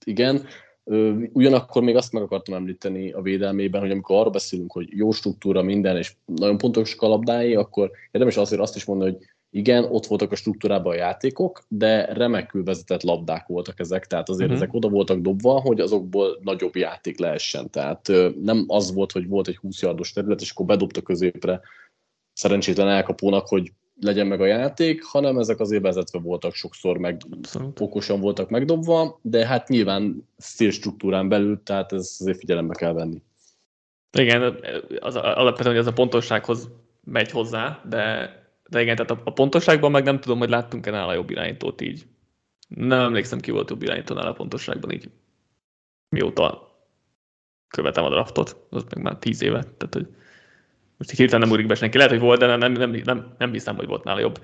[0.06, 0.46] igen.
[1.34, 5.62] Ugyanakkor még azt meg akartam említeni a védelmében, hogy amikor arra beszélünk, hogy jó struktúra
[5.62, 9.26] minden, és nagyon pontos kalapdái, akkor érdemes azért azt is mondani, hogy
[9.56, 14.50] igen, ott voltak a struktúrában a játékok, de remekül vezetett labdák voltak ezek, tehát azért
[14.50, 14.64] uh-huh.
[14.64, 17.70] ezek oda voltak dobva, hogy azokból nagyobb játék lehessen.
[17.70, 21.62] Tehát nem az volt, hogy volt egy 20 yardos terület, és akkor bedobta középre
[22.34, 27.80] szerencsétlen elkapónak, hogy legyen meg a játék, hanem ezek azért vezetve voltak sokszor, meg Abszolút.
[27.80, 33.22] okosan voltak megdobva, de hát nyilván szél struktúrán belül, tehát ez azért figyelembe kell venni.
[34.18, 34.60] Igen,
[35.00, 36.70] az alapvetően, hogy ez a pontossághoz
[37.04, 38.30] megy hozzá, de
[38.70, 42.06] de igen, tehát a, a pontosságban meg nem tudom, hogy láttunk-e nála jobb irányítót így.
[42.68, 45.10] Nem emlékszem, ki volt jobb irányító nála a pontosságban így.
[46.10, 46.74] Mióta
[47.68, 49.60] követem a draftot, az meg már tíz éve.
[49.60, 50.08] Tehát, hogy
[50.98, 51.98] most így hirtelen nem úrik be senki.
[51.98, 54.40] Lehet, hogy volt, de nem, nem, nem, nem hiszem, hogy volt nála jobb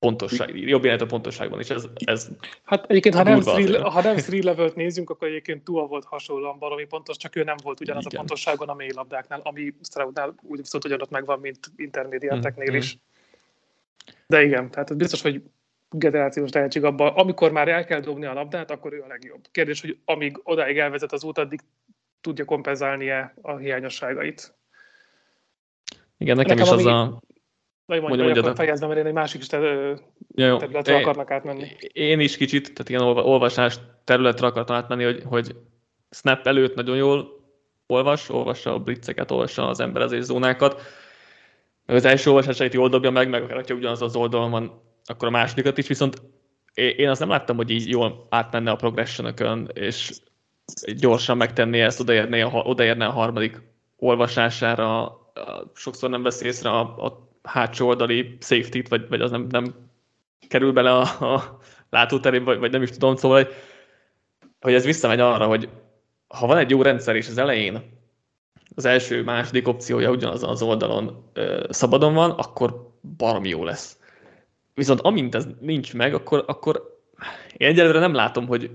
[0.00, 1.70] pontosság, jobb a pontosságban is.
[1.70, 2.28] Ez, ez
[2.64, 6.58] hát egyébként, ha nem, three, ha nem three levelt nézünk, akkor egyébként Tua volt hasonlóan
[6.58, 8.16] baromi pontos, csak ő nem volt ugyanaz Igen.
[8.16, 12.98] a pontosságon a mély labdáknál, ami Stroudnál úgy viszont ugyanott megvan, mint intermédiáteknél mm, is.
[14.26, 15.42] De igen, tehát biztos, hogy
[15.90, 19.40] generációs tehetség abban, amikor már el kell dobni a labdát, akkor ő a legjobb.
[19.50, 21.60] Kérdés, hogy amíg odáig elvezet az út, addig
[22.20, 24.54] tudja kompenzálni-e a hiányosságait.
[26.18, 26.90] Igen, nekem, nekem is ami...
[26.90, 27.20] az a
[27.90, 31.66] vagy mondjam, mondjam akkor fejezd mert én egy másik területre akarnak átmenni.
[31.92, 35.56] Én is kicsit, tehát ilyen olvasás területre akartam átmenni, hogy, hogy
[36.10, 37.38] snap előtt nagyon jól
[37.86, 40.82] olvas, olvassa a blitzeket, olvassa az emberezés zónákat.
[41.86, 45.30] Az első olvasásait jól dobja meg, meg akár, ha ugyanaz az oldalon van, akkor a
[45.30, 46.22] másodikat is, viszont
[46.74, 50.12] én azt nem láttam, hogy így jól átmenne a progression és
[50.96, 53.60] gyorsan megtenné ezt, odaérné a, odaérne a harmadik
[53.96, 55.18] olvasására,
[55.74, 59.74] sokszor nem vesz észre a, a hátsó oldali safety-t, vagy, vagy az nem, nem
[60.48, 61.58] kerül bele a, a
[61.90, 63.54] látóterébe, vagy, vagy nem is tudom, szóval, hogy,
[64.60, 65.68] hogy ez visszamegy arra, hogy
[66.28, 67.98] ha van egy jó rendszer, és az elején
[68.74, 73.98] az első, második opciója ugyanazon az oldalon ö, szabadon van, akkor baromi jó lesz.
[74.74, 77.00] Viszont amint ez nincs meg, akkor, akkor
[77.56, 78.70] én egyelőre nem látom, hogy,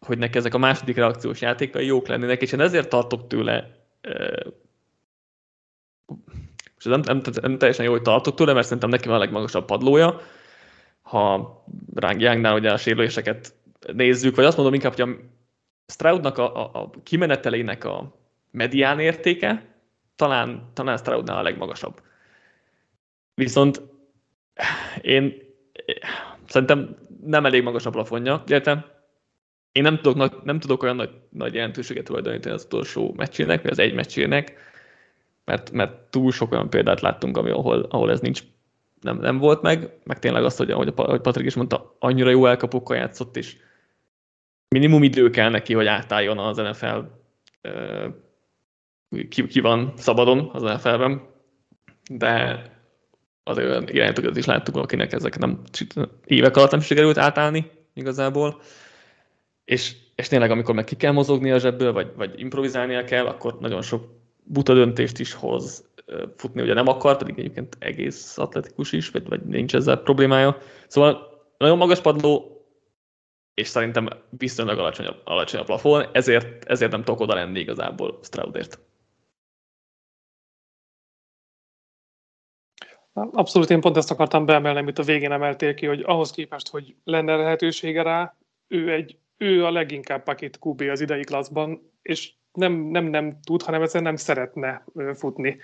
[0.00, 3.70] hogy neki ezek a második reakciós játékai jók lennének, és én ezért tartok tőle
[6.84, 9.64] és nem, nem, nem teljesen jó, hogy tartok tőle, mert szerintem neki van a legmagasabb
[9.64, 10.20] padlója.
[11.02, 13.54] Ha ránk Youngnál ugye a sérüléseket
[13.92, 15.18] nézzük, vagy azt mondom inkább, hogy a
[15.86, 18.14] Stroudnak a, a, a kimenetelének a
[18.50, 19.74] medián értéke
[20.16, 22.02] talán, talán Stroudnál a legmagasabb.
[23.34, 23.82] Viszont
[25.02, 25.42] én
[26.46, 28.84] szerintem nem elég magas a plafonja, értem?
[29.72, 33.78] Én nem tudok, nem tudok olyan nagy, nagy jelentőséget tulajdonítani az utolsó meccsének, vagy az
[33.78, 34.72] egy meccsének,
[35.44, 38.42] mert, mert túl sok olyan példát láttunk, ami, ahol, ahol ez nincs,
[39.00, 42.46] nem, nem volt meg, meg tényleg azt, hogy ahogy, ahogy Patrik is mondta, annyira jó
[42.46, 43.56] elkapókkal játszott, és
[44.68, 46.98] minimum idő kell neki, hogy átálljon az NFL,
[49.28, 51.22] ki, ki van szabadon az NFL-ben,
[52.10, 52.62] de
[53.42, 55.62] azért olyan irányítókat is láttuk, akinek ezek nem
[56.24, 58.60] évek alatt nem sikerült átállni igazából,
[59.64, 63.56] és, és tényleg amikor meg ki kell mozogni a zsebből, vagy, vagy improvizálnia kell, akkor
[63.60, 65.92] nagyon sok buta döntést is hoz.
[66.36, 70.58] Futni ugye nem akar, pedig egyébként egész atletikus is, vagy, vagy nincs ezzel problémája.
[70.86, 72.54] Szóval nagyon magas padló,
[73.54, 78.78] és szerintem viszonylag alacsony, alacsony a plafon, ezért, ezért nem tudok oda lenni igazából Stroudért.
[83.12, 86.94] Abszolút én pont ezt akartam beemelni, amit a végén emeltél ki, hogy ahhoz képest, hogy
[87.04, 88.36] lenne lehetősége rá,
[88.68, 93.62] ő, egy, ő a leginkább pakit QB az idei klaszban, és nem, nem, nem tud,
[93.62, 95.56] hanem egyszerűen nem szeretne futni.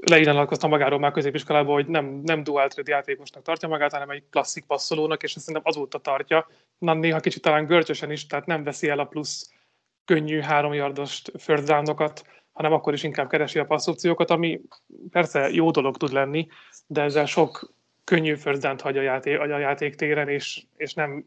[0.00, 0.26] Le is
[0.60, 5.22] magáról már középiskolában, hogy nem, nem dual thread játékosnak tartja magát, hanem egy klasszik passzolónak,
[5.22, 6.48] és ezt szerintem azóta tartja.
[6.78, 9.50] Na, néha kicsit talán görcsösen is, tehát nem veszi el a plusz
[10.04, 14.60] könnyű három yardos first downokat, hanem akkor is inkább keresi a passzopciókat, ami
[15.10, 16.46] persze jó dolog tud lenni,
[16.86, 21.24] de ezzel sok könnyű first down hagy a, játék, a játéktéren, és, és nem,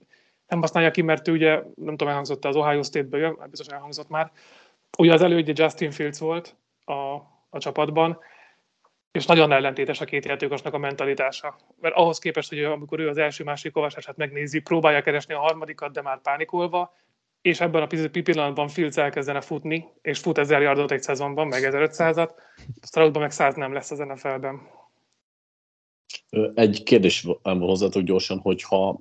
[0.47, 4.09] nem használja ki, mert ő ugye, nem tudom, elhangzott az Ohio State-ből jön, biztos elhangzott
[4.09, 4.31] már,
[4.97, 7.15] Ugye az elődje Justin Fields volt a,
[7.49, 8.19] a csapatban,
[9.11, 11.55] és nagyon ellentétes a két játékosnak a mentalitása.
[11.81, 16.01] Mert ahhoz képest, hogy amikor ő az első-másik olvasását megnézi, próbálja keresni a harmadikat, de
[16.01, 16.93] már pánikolva,
[17.41, 22.29] és ebben a pillanatban Fields elkezdene futni, és fut 1000 yardot egy szezonban, meg 1500-at,
[22.81, 24.61] Stroudban meg 100 nem lesz az NFL-ben.
[26.53, 28.99] Egy kérdés van hozzátok gyorsan, hogyha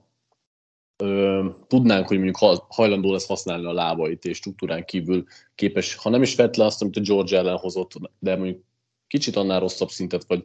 [1.02, 6.22] ö, tudnánk, hogy mondjuk hajlandó lesz használni a lábait, és struktúrán kívül képes, ha nem
[6.22, 8.64] is vett le azt, amit a George ellen hozott, de mondjuk
[9.06, 10.44] kicsit annál rosszabb szintet, vagy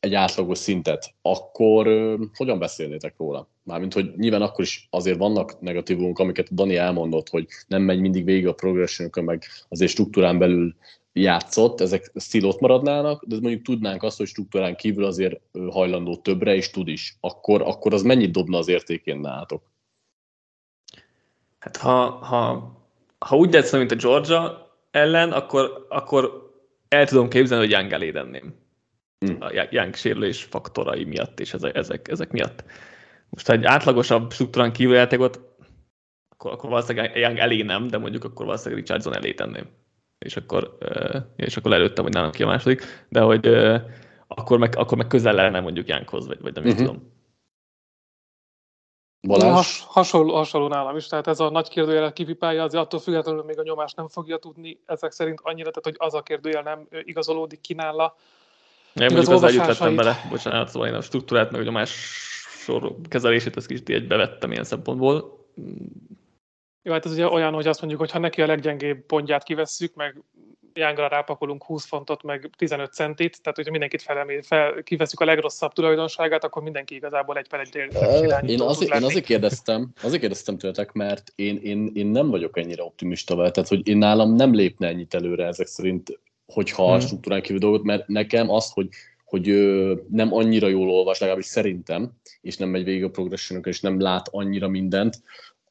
[0.00, 3.48] egy átlagos szintet, akkor ö, hogyan beszélnétek róla?
[3.62, 8.24] Mármint, hogy nyilván akkor is azért vannak negatívumok, amiket Dani elmondott, hogy nem megy mindig
[8.24, 10.74] végig a progression meg azért struktúrán belül
[11.12, 16.70] játszott, ezek stílot maradnának, de mondjuk tudnánk azt, hogy struktúrán kívül azért hajlandó többre, és
[16.70, 19.70] tud is, akkor, akkor az mennyit dobna az értékén nálatok?
[21.58, 22.72] Hát ha, ha,
[23.18, 26.52] ha úgy játszom, mint a Georgia ellen, akkor, akkor
[26.88, 28.54] el tudom képzelni, hogy Young elé tenném.
[29.18, 29.36] Hmm.
[29.40, 32.64] A Young sérülés faktorai miatt, és ezek, ezek, ezek miatt.
[33.28, 35.40] Most ha egy átlagosabb struktúrán kívül játékot,
[36.28, 39.66] akkor, akkor valószínűleg Young elé nem, de mondjuk akkor valószínűleg Richardson elé tenném
[40.24, 40.78] és akkor,
[41.36, 43.46] és akkor előttem, hogy nálam ki a második, de hogy
[44.26, 46.78] akkor meg, akkor meg közel lenne mondjuk Jánkhoz, vagy, vagy nem uh-huh.
[46.78, 47.18] tudom.
[49.20, 49.52] Balázs?
[49.52, 53.58] Has, hasonló, hasonló nálam is, tehát ez a nagy kérdőjel kivipálja, azért attól függetlenül még
[53.58, 57.60] a nyomás nem fogja tudni ezek szerint annyira, tehát hogy az a kérdőjel nem igazolódik
[57.60, 58.16] ki nála.
[58.94, 61.90] Én mondjuk az vettem bele, bocsánat, szóval én a struktúrát, meg a nyomás
[62.64, 65.46] sor kezelését, ezt kicsit egybe vettem ilyen szempontból.
[66.82, 69.94] Jó, hát ez ugye olyan, hogy azt mondjuk, hogy ha neki a leggyengébb pontját kivesszük,
[69.94, 70.22] meg
[70.74, 75.72] Jángra rápakolunk 20 fontot, meg 15 centit, tehát hogyha mindenkit felemé, fel, kiveszük a legrosszabb
[75.72, 77.76] tulajdonságát, akkor mindenki igazából egy fel egy
[78.46, 82.82] Én, azért, én azért kérdeztem, azért kérdeztem tőletek, mert én, én, én nem vagyok ennyire
[82.82, 86.94] optimista vele, tehát hogy én nálam nem lépne ennyit előre ezek szerint, hogyha hmm.
[86.94, 88.88] a struktúrán kívül dolgot, mert nekem az, hogy
[89.24, 93.80] hogy ö, nem annyira jól olvas, legalábbis szerintem, és nem megy végig a progression és
[93.80, 95.22] nem lát annyira mindent,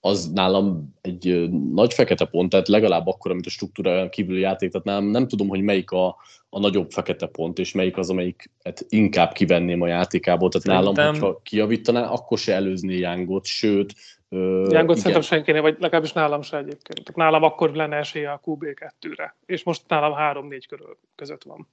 [0.02, 4.88] az nálam egy nagy fekete pont, tehát legalább akkor, amit a struktúra kívüli játék, tehát
[4.88, 6.16] nem, nem tudom, hogy melyik a,
[6.50, 10.50] a nagyobb fekete pont, és melyik az, amelyik hát inkább kivenném a játékából.
[10.50, 11.04] Tehát Szerintem...
[11.04, 13.94] nálam, hogyha kijavítaná, akkor se előzné Jángot, sőt...
[14.70, 17.04] Jángot szerintem senkinél, vagy legalábbis nálam se egyébként.
[17.04, 20.14] Tehát nálam akkor lenne esélye a QB2-re, és most nálam
[20.50, 21.68] 3-4 körül között van.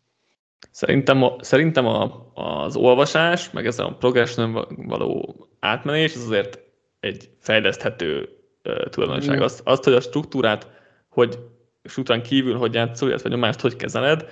[0.70, 6.65] Szerintem, a, szerintem a, az olvasás, meg ez a progression való átmenés, az azért
[7.06, 8.28] egy fejleszthető
[8.64, 9.42] uh, tulajdonság.
[9.42, 10.70] Azt, azt, hogy a struktúrát,
[11.08, 11.38] hogy
[11.84, 14.28] struktúrán kívül hogy játszol, illetve nyomást hogy kezeled,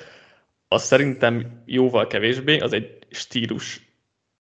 [0.68, 3.94] az szerintem jóval kevésbé, az egy stílus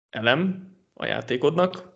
[0.10, 1.95] elem a játékodnak,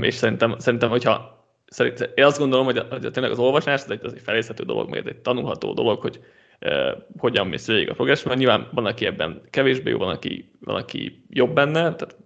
[0.00, 3.90] és szerintem, szerintem hogyha szerint, én azt gondolom, hogy, a, hogy tényleg az olvasás ez
[3.90, 6.20] egy, az egy felészhető dolog, meg egy tanulható dolog, hogy
[6.58, 10.50] eh, hogyan mész végig a progress, mert nyilván van, aki ebben kevésbé jó, van, aki,
[10.60, 12.16] van, aki jobb benne, tehát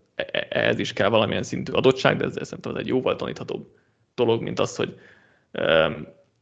[0.48, 3.76] ehhez is kell valamilyen szintű adottság, de ez, ez szerintem ez egy jóval taníthatóbb
[4.14, 4.98] dolog, mint az, hogy,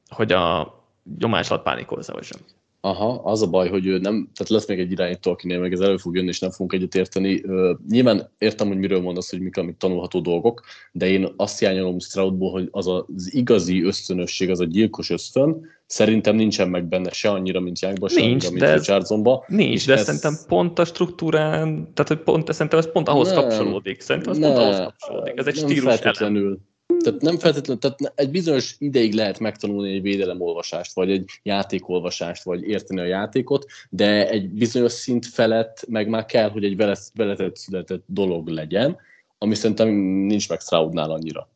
[0.08, 0.74] hogy a
[1.18, 2.40] nyomás alatt pánikolsz vagy sem.
[2.84, 5.96] Aha, az a baj, hogy nem, tehát lesz még egy irányító, akinél meg ez elő
[5.96, 7.42] fog jönni, és nem fogunk egyet érteni.
[7.88, 12.50] Nyilván értem, hogy miről mondasz, hogy mik amik tanulható dolgok, de én azt hiányolom Stroudból,
[12.50, 17.60] hogy az az igazi ösztönösség, az a gyilkos ösztön, szerintem nincsen meg benne se annyira,
[17.60, 19.44] mint Youngban, se nincs, annyira, mint Richardsonba.
[19.46, 20.04] Nincs, de ez...
[20.04, 24.00] szerintem pont a struktúrán, tehát hogy pont, szerintem ez pont ahhoz nem, kapcsolódik.
[24.00, 25.38] Szerintem ez pont ahhoz kapcsolódik.
[25.38, 26.46] Ez egy stílus feltétlenül.
[26.46, 26.70] Elem.
[27.02, 32.62] Tehát nem feltétlenül, tehát egy bizonyos ideig lehet megtanulni egy védelemolvasást, vagy egy játékolvasást, vagy
[32.62, 36.76] érteni a játékot, de egy bizonyos szint felett meg már kell, hogy egy
[37.14, 38.96] veletett született dolog legyen,
[39.38, 39.88] ami szerintem
[40.26, 41.48] nincs meg Stroudnál annyira.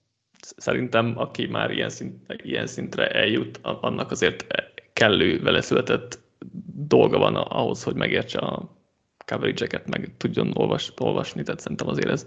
[0.57, 4.47] Szerintem, aki már ilyen, szint, ilyen szintre eljut, annak azért
[4.93, 6.19] kellő vele született
[6.87, 8.77] dolga van ahhoz, hogy megértse a
[9.27, 12.27] coverage-eket, meg tudjon olvas, olvasni, tehát szerintem azért ez,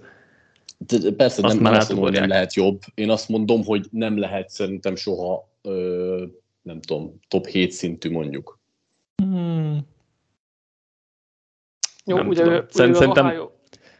[0.79, 2.81] de persze azt nem, nem azt mondom, hogy nem lehet jobb.
[2.93, 6.25] Én azt mondom, hogy nem lehet szerintem soha, ö,
[6.61, 8.59] nem tudom, top 7 szintű mondjuk.
[9.15, 9.87] Hmm.
[12.05, 13.51] Jó, nem ugye, ugye Szerintem Ohio...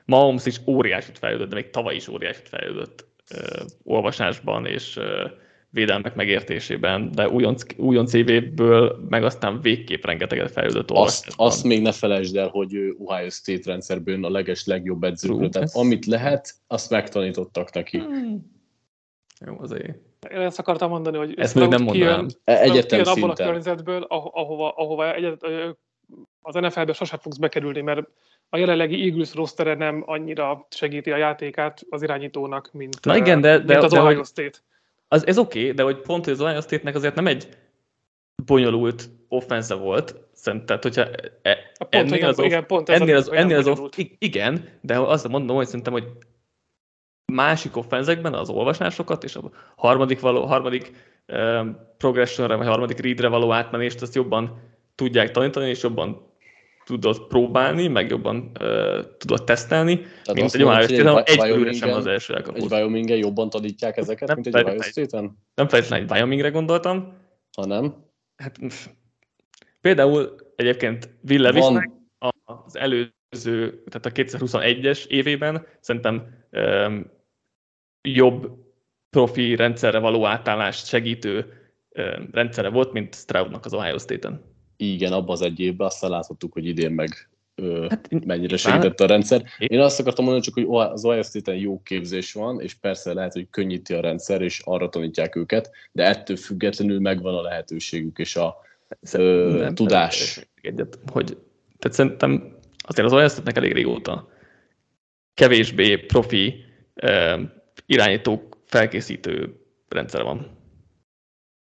[0.06, 5.28] Mahomes is óriásit fejlődött, de még tavaly is óriásit fejlődött ö, olvasásban, és ö,
[5.72, 11.92] védelmek megértésében, de újonc, újonc évéből meg aztán végképp rengeteget fejlődött azt, azt még ne
[11.92, 17.74] felejtsd el, hogy Ohio State rendszerből a leges legjobb edzőből, tehát amit lehet, azt megtanítottak
[17.74, 17.98] neki.
[17.98, 18.58] Hmm.
[19.46, 19.98] Jó, azért.
[20.32, 22.28] Én ezt akartam mondani, hogy ezt még nem mondanám.
[22.44, 23.24] Egyetem szinten.
[23.24, 25.46] abból a környezetből, ahova, ahova egyet,
[26.42, 28.08] az NFL-be sosem fogsz bekerülni, mert
[28.50, 33.58] a jelenlegi Eagles rostere nem annyira segíti a játékát az irányítónak, mint, Na igen, de,
[33.58, 34.58] de, mint az de, Ohio State
[35.12, 37.48] az, ez oké, okay, de hogy pont hogy az Ohio State-nek azért nem egy
[38.46, 41.02] bonyolult offense volt, szerintem, tehát hogyha
[41.42, 45.56] e, pont, ennél, az, igen, pont ennél, az, ennél az off, igen, de azt mondom,
[45.56, 46.08] hogy szerintem, hogy
[47.34, 50.92] másik offenzekben az olvasásokat és a harmadik, való, harmadik
[51.28, 54.62] um, progressionre, vagy harmadik readre való átmenést, azt jobban
[54.96, 56.29] tudják tanítani, és jobban
[56.90, 62.06] tudod próbálni, meg jobban uh, tudod tesztelni, Tehát mint egy Ohio State-en, egy sem az
[62.06, 62.62] első elkapott.
[62.62, 65.38] Egy Wyomingen jobban tanítják ezeket, nem mint egy Ohio State-en?
[65.56, 67.14] Nem feltétlenül egy Wyomingre gondoltam.
[67.58, 67.96] Ha nem?
[68.36, 68.60] Hát,
[69.82, 71.92] például egyébként Will Levisnek
[72.46, 77.12] az előző, tehát a 2021-es évében szerintem um,
[78.02, 78.52] jobb
[79.10, 84.49] profi rendszerre való átállást segítő um, rendszere volt, mint Stroudnak az Ohio State-en
[84.82, 89.06] igen, abban az egy évben, aztán láthattuk, hogy idén meg ö, hát, mennyire segített a
[89.06, 89.44] rendszer.
[89.58, 93.34] Én azt akartam mondani csak, hogy az Ohio State-en jó képzés van, és persze lehet,
[93.34, 98.36] hogy könnyíti a rendszer, és arra tanítják őket, de ettől függetlenül megvan a lehetőségük és
[98.36, 98.56] a
[99.12, 100.48] ö, nem, tudás.
[100.62, 101.38] Egyet, hogy,
[101.80, 104.30] tehát szerintem azért az Ohio State-nek elég régóta
[105.34, 107.42] kevésbé profi ö,
[107.86, 109.56] irányítók felkészítő
[109.88, 110.58] rendszer van.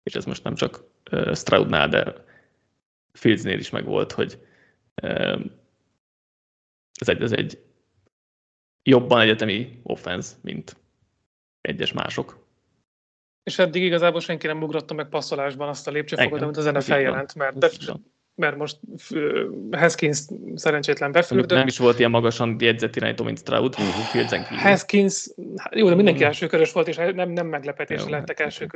[0.03, 0.85] És ez most nem csak
[1.33, 2.27] Stroudnál, de
[3.19, 4.39] Fieldsnél is megvolt, hogy
[6.95, 7.59] ez egy, ez egy
[8.83, 10.77] jobban egyetemi offense, mint
[11.61, 12.47] egyes mások.
[13.43, 17.35] És eddig igazából senki nem ugrotta meg passzolásban azt a lépcsőfokot, amit az NFL jelent,
[17.35, 17.71] mert, de,
[18.35, 18.79] mert most
[19.71, 20.19] Haskins
[20.55, 21.59] szerencsétlen befürdött.
[21.59, 23.75] Nem is volt ilyen magasan jegyzett irányító, mint Stroud.
[23.79, 24.59] Uh-huh.
[24.59, 26.27] Haskins, hát jó, de mindenki uh-huh.
[26.27, 28.67] elsőkörös volt, és nem, nem meglepetés lettek első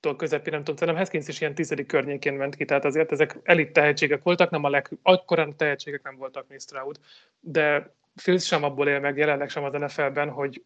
[0.00, 3.38] kör közepén, nem tudom, szerintem Haskins is ilyen tizedik környékén ment ki, tehát azért ezek
[3.42, 6.98] elit tehetségek voltak, nem a leg, akkorán tehetségek nem voltak, mint Stroud,
[7.40, 10.64] de Fields sem abból él meg, jelenleg sem az NFL-ben, hogy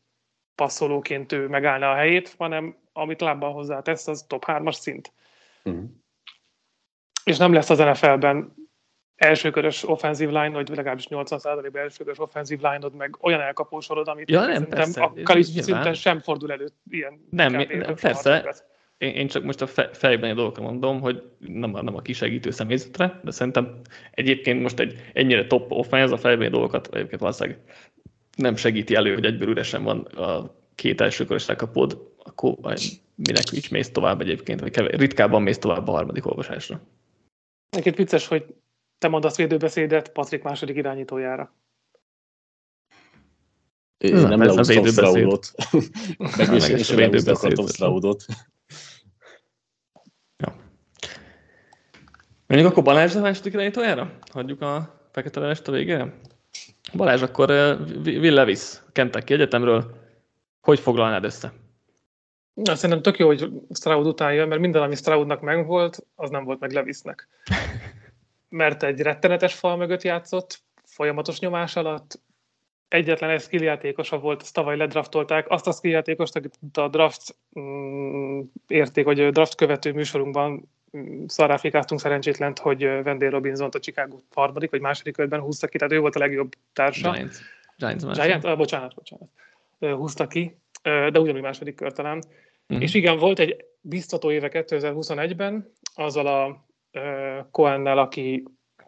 [0.54, 5.12] passzolóként ő megállna a helyét, hanem amit lábban hozzá tesz, az top 3-as szint.
[5.64, 5.84] Uh-huh.
[7.24, 8.54] És nem lesz az NFL-ben
[9.16, 14.68] elsőkörös offenzív line, vagy legalábbis 80%-ban elsőkörös offenzív line meg olyan elkapósorod, amit ja, nem,
[14.68, 17.26] persze, a kalis szinten sem fordul elő ilyen.
[17.30, 18.64] Nem, nem persze,
[18.98, 22.50] én, én csak most a fejben egy dolgokra mondom, hogy nem, a, nem a kisegítő
[22.50, 23.80] személyzetre, de szerintem
[24.10, 27.60] egyébként most egy ennyire top offense a fejben dolgokat egyébként valószínűleg
[28.36, 32.56] nem segíti elő, hogy egyből üresen van a két első körös lekapod, akkor
[33.14, 36.80] minek is mész tovább egyébként, vagy kevés, ritkábban mész tovább a harmadik olvasásra.
[37.70, 38.44] Egyébként vicces, hogy
[38.98, 41.54] te mondasz védőbeszédet Patrik második irányítójára.
[43.98, 45.50] Én nem, nem leúztam Stroudot.
[46.36, 46.90] Meg is, is
[47.26, 48.24] akartam Stroudot.
[52.46, 54.10] Menjünk akkor Balázs a második irányítójára?
[54.32, 56.14] Hagyjuk a fekete levest a végére?
[56.92, 57.50] Balázs, akkor
[58.04, 58.60] Will Levis,
[58.92, 59.96] Kentucky Egyetemről,
[60.60, 61.52] hogy foglalnád össze?
[62.54, 66.44] Na, szerintem tök jó, hogy Stroud után jön, mert minden, ami Stroudnak megvolt, az nem
[66.44, 67.28] volt meg Levisnek.
[68.48, 72.20] Mert egy rettenetes fal mögött játszott, folyamatos nyomás alatt,
[72.94, 79.04] egyetlen egy skilljátékosa volt, ezt tavaly ledraftolták, azt a skilljátékost, akit a draft mm, érték,
[79.04, 85.14] vagy draft követő műsorunkban mm, szarráfikáztunk szerencsétlent, hogy Vendé Robinson a Chicago harmadik vagy második
[85.14, 87.10] körben húzta ki, tehát ő volt a legjobb társa.
[87.10, 87.36] Giants.
[87.76, 88.44] Giants, Giants?
[88.44, 89.28] Ah, bocsánat, bocsánat.
[89.78, 92.22] Húzta ki, de ugyanúgy második kör talán.
[92.74, 92.80] Mm.
[92.80, 96.66] És igen, volt egy biztató éve 2021-ben, azzal a
[97.50, 98.44] Cohen-nel, aki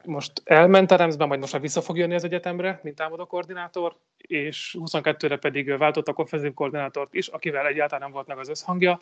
[0.06, 3.96] most elment a Remsben, majd most már vissza fog jönni az egyetemre, mint támadó koordinátor,
[4.16, 9.00] és 22-re pedig váltottak offenzív koordinátort is, akivel egyáltalán nem volt meg az összhangja,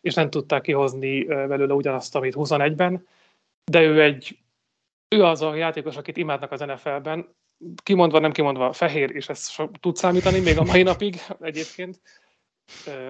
[0.00, 3.06] és nem tudták kihozni belőle ugyanazt, amit 21-ben,
[3.64, 4.38] de ő egy
[5.08, 7.34] ő az a játékos, akit imádnak az NFL-ben,
[7.82, 12.00] kimondva, nem kimondva fehér, és ez tud számítani még a mai napig egyébként.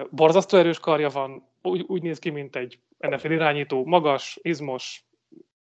[0.09, 5.04] Borzasztó erős karja van, úgy, úgy néz ki, mint egy NFL irányító, magas, izmos,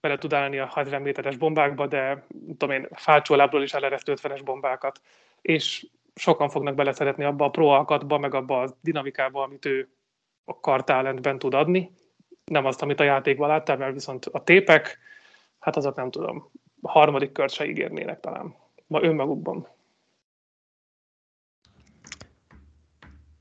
[0.03, 2.27] bele tud állni a 60 méteres bombákba, de
[2.59, 5.01] tudom én, fácsólábról is eleresztő 50-es bombákat.
[5.41, 9.89] És sokan fognak beleszeretni abba a pro meg abba a dinamikába, amit ő
[10.45, 11.91] a kartálentben tud adni.
[12.45, 14.99] Nem azt, amit a játékban láttál, mert viszont a tépek,
[15.59, 16.51] hát azok nem tudom,
[16.83, 18.55] a harmadik kört se ígérnének talán.
[18.87, 19.69] Ma önmagukban.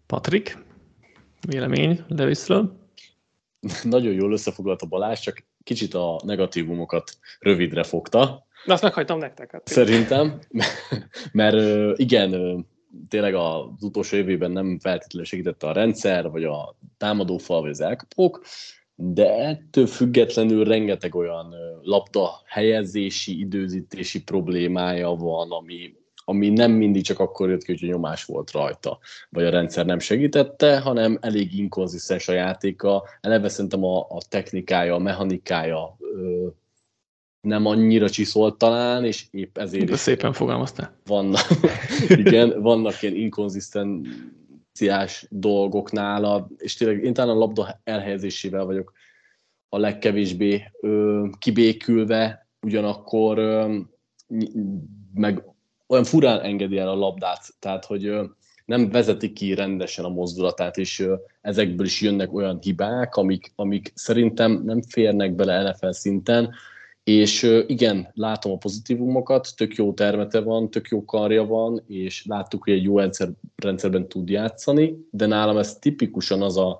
[0.07, 0.57] Patrik,
[1.47, 2.89] vélemény Levisről?
[3.84, 8.45] Nagyon jól összefoglalt a Balázs, csak kicsit a negatívumokat rövidre fogta.
[8.65, 9.51] Na, azt meghagytam nektek.
[9.51, 9.67] Hát.
[9.67, 10.39] Szerintem,
[11.32, 11.57] mert
[11.99, 12.32] igen,
[13.09, 18.43] tényleg az utolsó évében nem feltétlenül segítette a rendszer, vagy a támadófal, vagy az elkapók,
[18.95, 25.93] de ettől függetlenül rengeteg olyan labda helyezési, időzítési problémája van, ami,
[26.32, 29.99] ami nem mindig csak akkor jött ki, hogy nyomás volt rajta, vagy a rendszer nem
[29.99, 33.03] segítette, hanem elég inkonzisztens a játéka.
[33.21, 36.47] Eleve szerintem a, a technikája, a mechanikája ö,
[37.41, 40.95] nem annyira csiszolt talán, és épp ezért De szépen fogalmaztál.
[41.05, 41.47] Vannak,
[42.25, 48.93] igen, vannak ilyen inkonzisztenciás dolgok nála, és tényleg én talán a labda elhelyezésével vagyok
[49.69, 53.77] a legkevésbé ö, kibékülve, ugyanakkor ö,
[55.13, 55.43] meg
[55.92, 58.12] olyan furán engedi el a labdát, tehát hogy
[58.66, 61.08] nem vezeti ki rendesen a mozdulatát, és
[61.42, 66.54] ezekből is jönnek olyan hibák, amik, amik szerintem nem férnek bele NFL szinten,
[67.04, 72.64] és igen, látom a pozitívumokat, tök jó termete van, tök jó karja van, és láttuk,
[72.64, 76.80] hogy egy jó rendszer, rendszerben tud játszani, de nálam ez tipikusan az a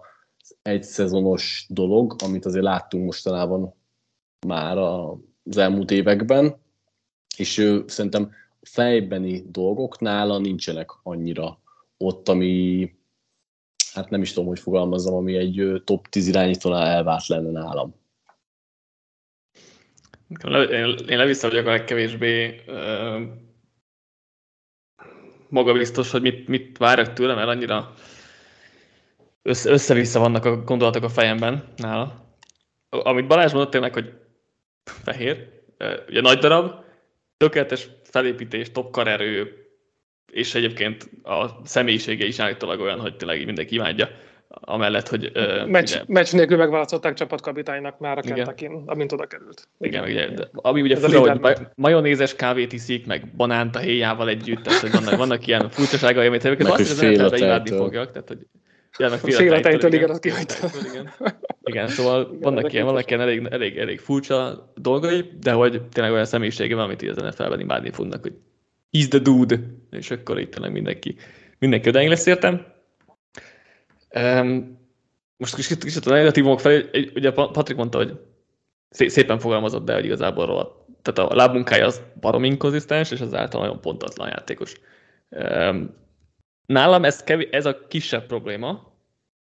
[0.62, 3.74] egy szezonos dolog, amit azért láttunk mostanában
[4.48, 6.56] már az elmúlt években,
[7.38, 8.32] és szerintem
[8.62, 11.60] fejbeni dolgok nála nincsenek annyira
[11.98, 12.92] ott, ami
[13.94, 18.00] hát nem is tudom, hogy fogalmazzam, ami egy top 10 irányítónál elvárt lenne nálam.
[21.08, 23.22] Én leviszem vagyok a legkevésbé uh,
[25.50, 27.94] magabiztos, hogy mit, mit várok tőlem, mert annyira
[29.42, 32.36] össze, össze-vissza vannak a gondolatok a fejemben nála.
[32.90, 34.14] Amit Balázs mondott tényleg, hogy
[34.84, 35.50] fehér,
[36.08, 36.84] ugye nagy darab,
[37.38, 39.66] tökéletes felépítés, top karerő,
[40.32, 44.10] és egyébként a személyisége is állítólag olyan, hogy tényleg mindenki imádja,
[44.48, 45.32] amellett, hogy...
[45.36, 49.68] Uh, meccs, ugye, meccs nélkül megválasztották csapatkapitánynak már a kentucky amint oda került.
[49.80, 50.28] Igen, igen.
[50.28, 54.64] ugye, de, ami ugye fura, hogy maj, majonézes kávét iszik, meg banánt a héjával együtt,
[54.64, 58.48] tehát hogy vannak, vannak ilyen furcsaságai, amit egyébként azt hiszem, hogy imádni fogjak, tehát hogy
[58.98, 60.68] Ja, Félretejtől, igen, azt kihagyta.
[60.92, 61.14] Igen.
[61.72, 66.26] igen, szóval vannak ilyen, vannak ilyen elég, elég, elég furcsa dolgai, de hogy tényleg olyan
[66.26, 68.34] személyisége van, amit így az NFL-ben imádni fognak, hogy
[68.92, 69.60] he's the dude,
[69.92, 71.16] és akkor itt tényleg mindenki,
[71.60, 72.66] mindenki odáig lesz értem.
[74.16, 74.80] Um,
[75.38, 78.20] most kicsit, kicsit a negatívumok felé, ugye Patrik mondta, hogy
[78.90, 83.82] szépen fogalmazott, de hogy igazából róla, tehát a lábmunkája az barom inkonzisztens, és ezáltal nagyon
[83.82, 84.74] pontatlan játékos.
[85.30, 86.00] Um,
[86.66, 88.94] nálam ez, kevés, ez a kisebb probléma,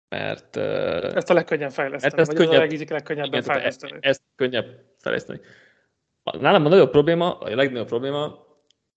[0.09, 0.57] mert...
[0.57, 3.93] Ezt a legkönnyebb fejleszteni, ezt, ezt könnyebb, a legkönnyebben igen, fejleszteni.
[3.93, 4.67] E- ezt könnyebb
[4.99, 5.41] fejleszteni.
[6.41, 8.47] Nálam a nagyobb probléma, a legnagyobb probléma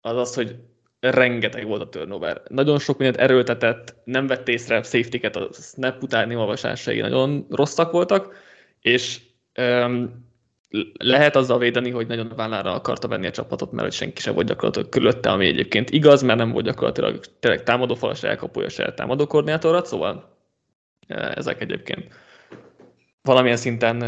[0.01, 0.55] az az, hogy
[0.99, 2.41] rengeteg volt a turnover.
[2.47, 8.36] Nagyon sok mindent erőltetett, nem vett észre safety-ket, a snap utáni olvasásai nagyon rosszak voltak,
[8.82, 9.22] és
[9.59, 10.26] um,
[10.97, 14.47] lehet azzal védeni, hogy nagyon vállára akarta venni a csapatot, mert hogy senki sem volt
[14.47, 18.93] gyakorlatilag körülötte, ami egyébként igaz, mert nem volt gyakorlatilag tényleg támadó fal, se elkapója, se
[18.93, 20.38] támadó koordinátorat, szóval
[21.07, 22.13] ezek egyébként
[23.22, 24.03] valamilyen szinten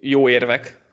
[0.00, 0.84] jó érvek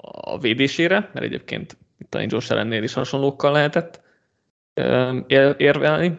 [0.00, 4.00] a védésére, mert egyébként itt a Josh Allennél is hasonlókkal lehetett
[5.56, 6.18] érvelni.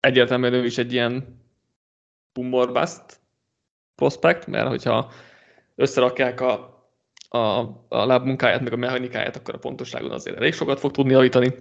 [0.00, 1.40] Egyértelműen ő is egy ilyen
[2.32, 2.50] boom
[4.02, 5.12] bust prospect, mert hogyha
[5.74, 6.52] összerakják a,
[7.28, 7.38] a,
[7.88, 11.54] a lábmunkáját, meg a mechanikáját, akkor a pontosságon azért elég sokat fog tudni javítani.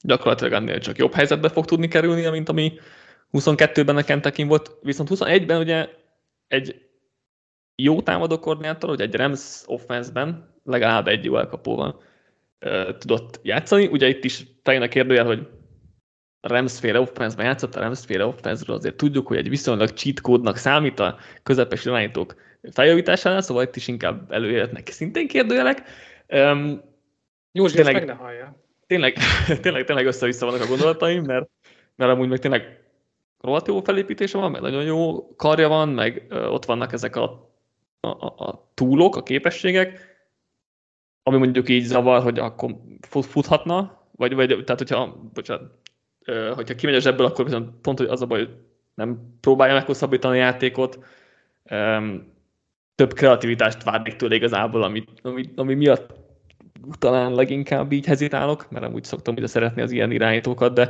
[0.00, 2.72] Gyakorlatilag ennél csak jobb helyzetbe fog tudni kerülni, mint ami
[3.32, 5.88] 22-ben a Kentucky volt, viszont 21-ben ugye
[6.46, 6.86] egy
[7.74, 12.02] jó támadó koordinátor, hogy egy Rams offense-ben legalább egy jó elkapóval
[12.98, 13.86] tudott játszani.
[13.86, 15.48] Ugye itt is talán a kérdőjel, hogy
[16.40, 20.56] Rams féle offense-ben játszott, a Rams féle offense azért tudjuk, hogy egy viszonylag cheat kódnak
[20.56, 22.34] számít a közepes irányítók
[22.72, 25.82] feljavításánál, szóval itt is inkább előjöhetnek szintén kérdőjelek.
[26.28, 26.80] Um,
[27.72, 28.56] tényleg, meg ne hallja.
[28.86, 29.16] Tényleg,
[29.62, 31.48] tényleg, tényleg össze-vissza vannak a gondolataim, mert,
[31.96, 32.82] mert amúgy meg tényleg
[33.40, 37.52] rohadt jó felépítése van, meg nagyon jó karja van, meg ott vannak ezek a,
[38.00, 40.16] a, a, a túlok, a képességek,
[41.22, 42.76] ami mondjuk így zavar, hogy akkor
[43.10, 45.72] futhatna, vagy, vagy tehát hogyha, bocsánat,
[46.54, 48.54] hogyha kimegy a zsebből, akkor viszont pont, hogy az a baj, hogy
[48.94, 51.04] nem próbálja meghosszabbítani a játékot,
[52.94, 56.14] több kreativitást várnék tőle igazából, ami, ami, ami miatt
[56.98, 60.88] talán leginkább így hezitálok, mert amúgy szoktam ugye szeretni az ilyen irányítókat, de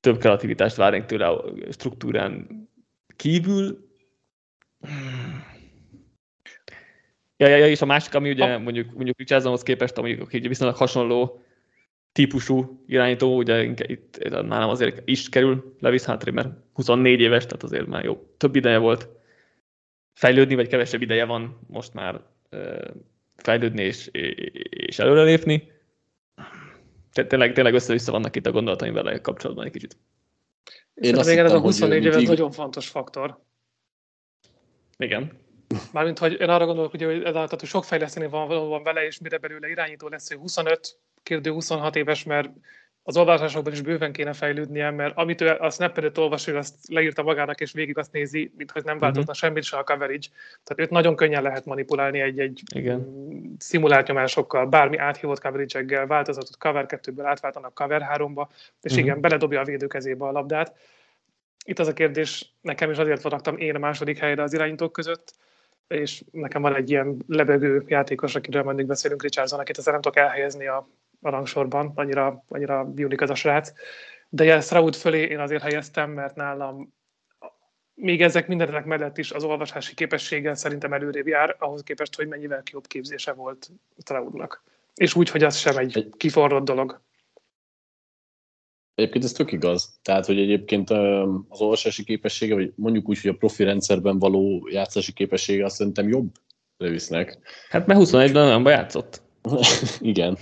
[0.00, 2.46] több kreativitást várnék tőle a struktúrán
[3.16, 3.88] kívül.
[7.36, 10.76] Ja, ja, ja, és a másik, ami ugye mondjuk, mondjuk Richardsonhoz képest, ami ugye viszonylag
[10.76, 11.40] hasonló
[12.16, 17.86] típusú irányító, ugye itt nálam azért is kerül Levis Huntley, mert 24 éves, tehát azért
[17.86, 19.08] már jó, több ideje volt
[20.12, 22.20] fejlődni, vagy kevesebb ideje van most már
[23.36, 24.08] fejlődni és,
[24.70, 25.72] és előrelépni.
[27.12, 29.96] Tényleg, tényleg össze-vissza vannak itt a gondolataim vele kapcsolatban egy kicsit.
[30.94, 33.38] Én azt hittem, ez a 24 év, ez nagyon fontos faktor.
[34.98, 35.32] Igen.
[35.92, 39.18] Mármint, hogy én arra gondolok, ugye, hogy, tehát, hogy sok fejleszteni van, van vele, és
[39.18, 42.48] mire belőle irányító lesz, hogy 25, kérdő 26 éves, mert
[43.02, 47.22] az olvasásokban is bőven kéne fejlődnie, mert amit ő a snap olvas, ő azt leírta
[47.22, 49.36] magának, és végig azt nézi, mintha nem változna uh-huh.
[49.36, 50.26] semmit se a coverage.
[50.64, 53.06] Tehát őt nagyon könnyen lehet manipulálni egy-egy Igen.
[53.58, 58.46] szimulált nyomásokkal, bármi áthívott coverage-eggel, változatot cover 2-ből átváltanak cover 3-ba,
[58.80, 58.98] és uh-huh.
[58.98, 60.76] igen, beledobja a védő kezébe a labdát.
[61.64, 65.32] Itt az a kérdés, nekem is azért vonaktam én a második helyre az irányítók között,
[65.88, 70.18] és nekem van egy ilyen lebegő játékos, akiről mindig beszélünk, Richardson, akit ezzel nem tudok
[70.18, 70.88] elhelyezni a
[71.26, 73.72] a rangsorban, annyira, annyira unik az a srác.
[74.28, 76.94] De ilyen Stroud fölé én azért helyeztem, mert nálam
[77.94, 82.62] még ezek mindenek mellett is az olvasási képessége szerintem előrébb jár, ahhoz képest, hogy mennyivel
[82.72, 84.62] jobb képzése volt Stroudnak.
[84.94, 87.00] És úgy, hogy az sem egy kiforrott dolog.
[88.94, 89.98] Egyébként ez tök igaz.
[90.02, 90.90] Tehát, hogy egyébként
[91.48, 96.08] az olvasási képessége, vagy mondjuk úgy, hogy a profi rendszerben való játszási képessége azt szerintem
[96.08, 96.34] jobb
[96.76, 97.38] Lewisnek.
[97.68, 99.22] Hát mert 21-ben nem játszott.
[100.00, 100.38] Igen.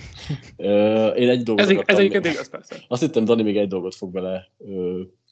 [1.15, 2.75] Én egy dolgot Ez, ez egyébként igaz, persze.
[2.87, 4.51] Azt hittem, Dani még egy dolgot fog bele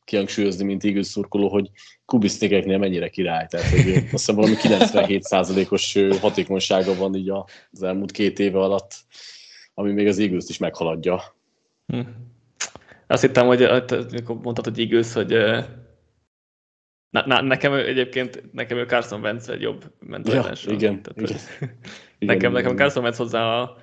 [0.05, 1.69] kihangsúlyozni, mint Eagles szurkoló, hogy
[2.05, 3.47] kubisztékeknél mennyire király.
[3.49, 7.31] Tehát, hogy azt hiszem valami 97%-os hatékonysága van így
[7.71, 8.93] az elmúlt két éve alatt,
[9.73, 11.21] ami még az eagles is meghaladja.
[11.87, 11.99] Hm.
[13.07, 13.67] Azt hittem, hogy
[14.25, 15.33] mondtad, hogy Eagles, hogy
[17.13, 20.65] Na, na, nekem egyébként, nekem ő Carson Wentz egy jobb mentalitás.
[20.65, 21.41] Ja, igen, Tehát, igen.
[22.23, 22.35] igen.
[22.35, 23.77] Nekem, nekem Carson Wentz hozzá a,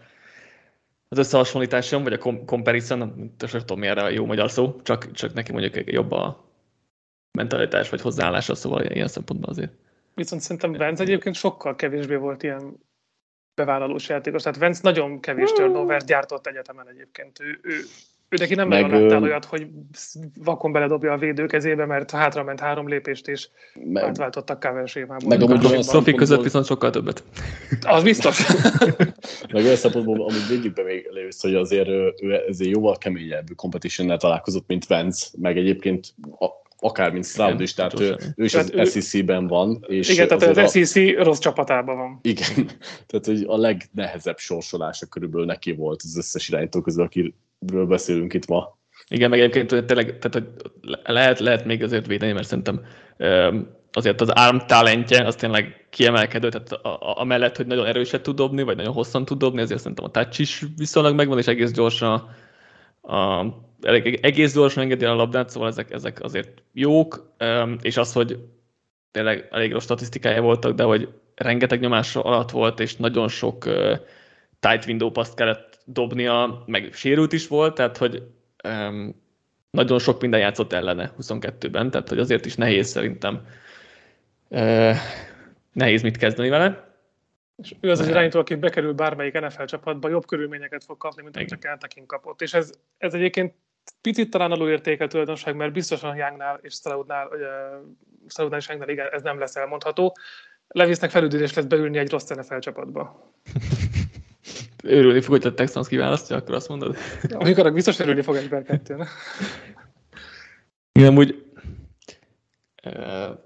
[1.09, 5.53] az összehasonlításom, vagy a comparison, nem tudom, erre a jó magyar szó, csak, csak neki
[5.53, 6.45] mondjuk jobb a
[7.38, 9.72] mentalitás, vagy hozzáállása, szóval ilyen szempontból azért.
[10.14, 12.78] Viszont szerintem Vence egyébként sokkal kevésbé volt ilyen
[13.55, 14.43] bevállalós játékos.
[14.43, 17.41] Tehát Vence nagyon kevés turnover gyártott egyetemen egyébként.
[17.41, 17.80] Ő, ő,
[18.33, 19.66] ő neki nem meg, nagyon láttál olyat, hogy
[20.45, 25.28] vakon beledobja a védő kezébe, mert hátra ment három lépést, és meg, átváltottak cover sémából.
[25.28, 27.24] Meg amúgy Szofi között viszont sokkal többet.
[27.81, 28.47] Az biztos.
[29.53, 32.14] meg olyan szempontból, amúgy védjük be még először, hogy azért ő
[32.49, 36.14] ezért jóval keményebb competition találkozott, mint Vance, meg egyébként
[36.81, 39.85] akár mint Stroud is, tehát ő, ő is tehát az ő, SEC-ben van.
[39.89, 42.18] És igen, tehát az a, SEC rossz csapatában van.
[42.22, 42.70] Igen,
[43.07, 47.03] tehát hogy a legnehezebb sorsolása körülbelül neki volt az összes irányító közül,
[47.61, 48.79] akiről beszélünk itt ma.
[49.09, 50.47] Igen, meg egyébként tényleg, tehát, hogy
[51.03, 52.85] lehet, lehet még azért védeni, mert szerintem
[53.93, 58.37] azért az arm talentje az tényleg kiemelkedő, tehát a, a, mellett, hogy nagyon erőset tud
[58.37, 61.73] dobni, vagy nagyon hosszan tud dobni, ezért szerintem a touch is viszonylag megvan, és egész
[61.73, 62.29] gyorsan
[63.01, 63.55] a, a
[64.21, 67.35] egész gyorsan engedi a labdát, szóval ezek, ezek azért jók,
[67.81, 68.39] és az, hogy
[69.11, 73.65] tényleg elég rossz statisztikája voltak, de hogy rengeteg nyomás alatt volt, és nagyon sok
[74.61, 78.22] tight window paszt kellett dobnia, meg sérült is volt, tehát hogy
[78.64, 79.22] um,
[79.70, 83.47] nagyon sok minden játszott ellene 22-ben, tehát hogy azért is nehéz szerintem
[84.49, 84.95] uh,
[85.72, 86.88] nehéz mit kezdeni vele.
[87.57, 91.36] És ő az az irányító, aki bekerül bármelyik NFL csapatba, jobb körülményeket fog kapni, mint
[91.36, 92.43] amit a Kentucky kapott.
[92.43, 93.55] És ez, ez egyébként
[94.01, 97.28] picit talán alulértékel tulajdonság, mert biztosan Youngnál és Stroudnál,
[98.28, 100.16] Stroudnál és Youngnál igen, ez nem lesz elmondható.
[100.68, 103.32] Levisznek felüldülés lesz beülni egy rossz NFL csapatba.
[104.83, 106.97] Örülni fog, hogy a Texans kiválasztja, akkor azt mondod?
[107.31, 108.97] Amikor biztos örülni fog egy 2
[110.93, 111.45] Igen, úgy
[112.85, 113.39] uh,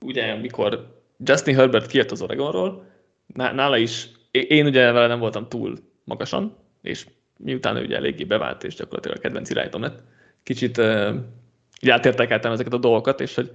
[0.00, 2.86] ugye, mikor Justin Herbert kijött az Oregonról,
[3.34, 8.64] nála is, én ugye vele nem voltam túl magasan, és miután ő ugye eléggé bevált,
[8.64, 10.02] és gyakorlatilag a kedvenc irányítom lett,
[10.42, 11.14] kicsit uh,
[11.80, 13.50] így átértekeltem ezeket a dolgokat, és hogy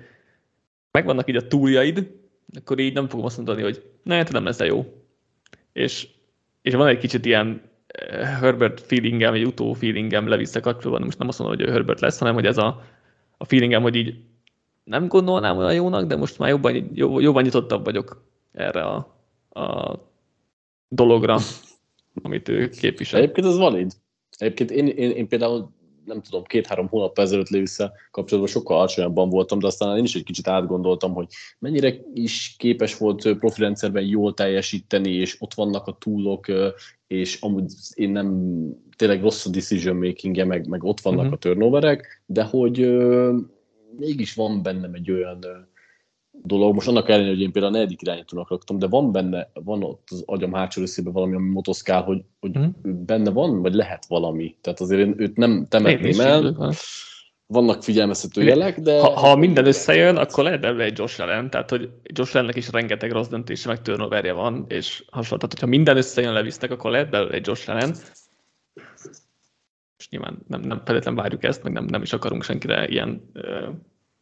[0.91, 2.11] megvannak így a túljaid,
[2.59, 5.05] akkor így nem fogom azt mondani, hogy ne, te nem lesz jó.
[5.77, 6.07] És,
[6.61, 7.61] és van egy kicsit ilyen
[8.39, 12.19] Herbert feelingem, vagy utó feelingem levisze kapcsolatban, most nem azt mondom, hogy ő Herbert lesz,
[12.19, 12.83] hanem hogy ez a,
[13.37, 14.15] a feelingem, hogy így
[14.83, 18.95] nem gondolnám olyan jónak, de most már jobban, jobban nyitottabb vagyok erre a,
[19.49, 19.95] a
[20.87, 21.37] dologra,
[22.21, 23.19] amit ő képvisel.
[23.19, 23.91] Egyébként ez valid.
[24.37, 25.69] Egyébként én, én, én például
[26.07, 30.23] nem tudom, két-három hónap ezelőtt vissza kapcsolatban sokkal alacsonyabban voltam, de aztán én is egy
[30.23, 31.27] kicsit átgondoltam, hogy
[31.59, 36.45] mennyire is képes volt profilrendszerben jól teljesíteni, és ott vannak a túlok,
[37.07, 38.55] és amúgy én nem
[38.95, 41.33] tényleg rossz a decision makingje, meg, meg ott vannak uh-huh.
[41.33, 42.97] a turnoverek, de hogy
[43.97, 45.45] mégis van bennem egy olyan
[46.43, 49.83] dolog, most annak ellenére, hogy én például a negyedik irányítónak raktam, de van benne, van
[49.83, 52.65] ott az agyam hátsó részében valami, ami motoszkál, hogy, hogy mm.
[52.81, 54.55] benne van, vagy lehet valami.
[54.61, 56.73] Tehát azért én őt nem temetném el.
[57.49, 58.99] Vannak figyelmeztető jelek, de...
[58.99, 62.71] Ha, ha minden összejön, akkor lehet belőle egy Josh Allen, tehát hogy Josh Allennek is
[62.71, 65.37] rengeteg rossz döntése, meg turnoverje van, és hasonló.
[65.37, 67.95] Tehát, hogyha minden összejön levisznek, akkor lehet belőle egy Josh Allen.
[69.97, 73.31] És nyilván nem, nem feltétlenül várjuk ezt, meg nem, nem is akarunk senkire ilyen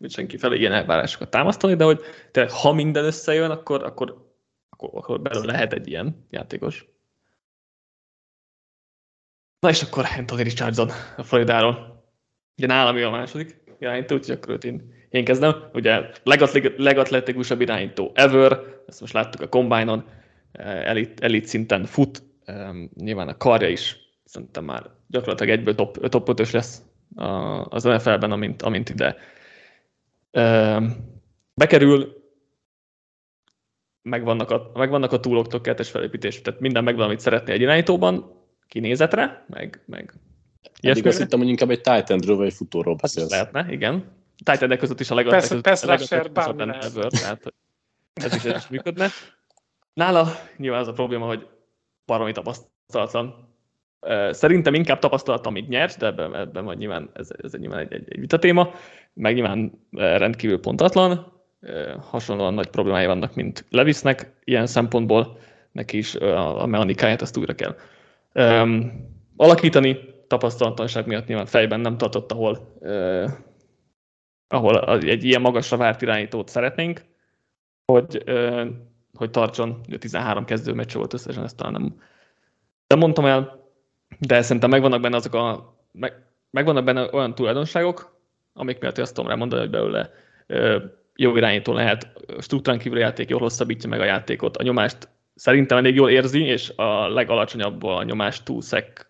[0.07, 4.33] senki felé ilyen elvárásokat támasztani, de hogy te, ha minden összejön, akkor, akkor,
[4.69, 6.85] akkor, akkor belőle lehet egy ilyen játékos.
[9.59, 12.03] Na és akkor Anthony Richardson a Floridáról.
[12.57, 15.69] Ugye nálam a második irányító, úgyhogy akkor én, én kezdem.
[15.73, 16.09] Ugye
[16.77, 20.05] legatletikusabb irányító ever, ezt most láttuk a Combine-on,
[20.61, 22.23] elit, elit szinten fut,
[22.95, 26.81] nyilván a karja is szerintem már gyakorlatilag egyből top, top 5-ös lesz
[27.69, 29.17] az NFL-ben, amint, amint ide
[31.53, 32.23] bekerül,
[34.01, 39.45] megvannak a, megvannak a túlok tökéletes felépítés, tehát minden megvan, amit szeretné egy irányítóban, kinézetre,
[39.47, 40.13] meg, meg
[40.81, 43.29] Eddig azt hittem, hogy inkább egy Titan-ről vagy egy futóról beszélsz.
[43.29, 44.11] Lehetne, igen.
[44.43, 45.41] Titan között is a legalább
[47.11, 47.53] tehát
[48.13, 49.09] ez is, ez is működne.
[49.93, 50.27] Nála
[50.57, 51.47] nyilván az a probléma, hogy
[52.05, 53.54] baromi tapasztalatlan.
[54.31, 58.05] Szerintem inkább tapasztalat, amit nyert, de ebben, ebben majd nyilván ez, ez nyilván egy, egy,
[58.09, 58.73] egy vitatéma
[59.13, 61.33] meg nyilván rendkívül pontatlan,
[62.09, 65.37] hasonlóan nagy problémái vannak, mint Levisnek, ilyen szempontból.
[65.71, 67.75] Neki is a mechanikáját azt újra kell
[68.33, 68.91] um,
[69.35, 73.29] alakítani, tapasztalatlanság miatt nyilván fejben nem tartott, ahol, uh,
[74.47, 77.05] ahol egy ilyen magasra várt irányítót szeretnénk,
[77.85, 78.67] hogy, uh,
[79.13, 82.01] hogy tartson, 13 kezdő meccs volt összesen, ezt talán nem,
[82.87, 83.64] nem mondtam el,
[84.19, 86.13] de szerintem megvannak benne azok a, meg,
[86.49, 88.19] megvannak benne olyan tulajdonságok,
[88.53, 90.11] amik miatt azt tudom mondani, hogy belőle
[91.15, 92.07] jó irányító lehet,
[92.39, 96.71] struktúrán kívül játék jól hosszabbítja meg a játékot, a nyomást szerintem elég jól érzi, és
[96.75, 99.09] a legalacsonyabb a nyomás túlszek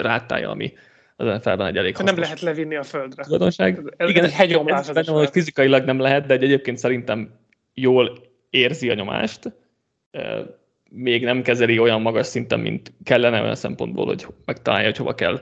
[0.00, 0.72] rátája, ami
[1.16, 1.96] az NFL-ben egy elég.
[1.96, 3.22] Nem lehet levinni a földre.
[3.22, 3.94] Tulajdonság.
[3.96, 4.88] Ez Igen, egy hegyomlás.
[4.88, 7.38] Ez benne, hogy fizikailag nem lehet, de egy egyébként szerintem
[7.74, 8.18] jól
[8.50, 9.52] érzi a nyomást.
[10.96, 15.40] Még nem kezeli olyan magas szinten, mint kellene olyan szempontból, hogy megtalálja, hogy hova kell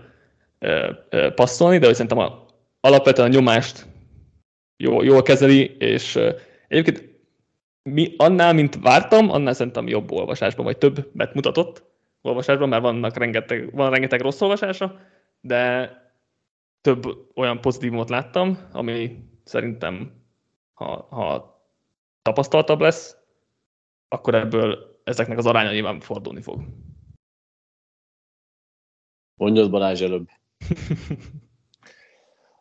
[1.35, 2.47] passzolni, de hogy szerintem a
[2.81, 3.87] alapvetően a nyomást
[4.77, 6.19] jól, jól kezeli, és
[6.69, 7.11] egyébként
[7.83, 11.85] mi, annál, mint vártam, annál szerintem jobb olvasásban, vagy többet mutatott
[12.21, 14.99] olvasásban, mert vannak rengeteg, van rengeteg rossz olvasása,
[15.41, 15.91] de
[16.81, 17.03] több
[17.35, 20.13] olyan pozitívumot láttam, ami szerintem,
[20.75, 21.61] ha, ha
[22.23, 23.17] tapasztaltabb lesz,
[24.09, 26.61] akkor ebből ezeknek az aránya nyilván fordulni fog.
[29.35, 30.29] Mondjad Balázs előbb.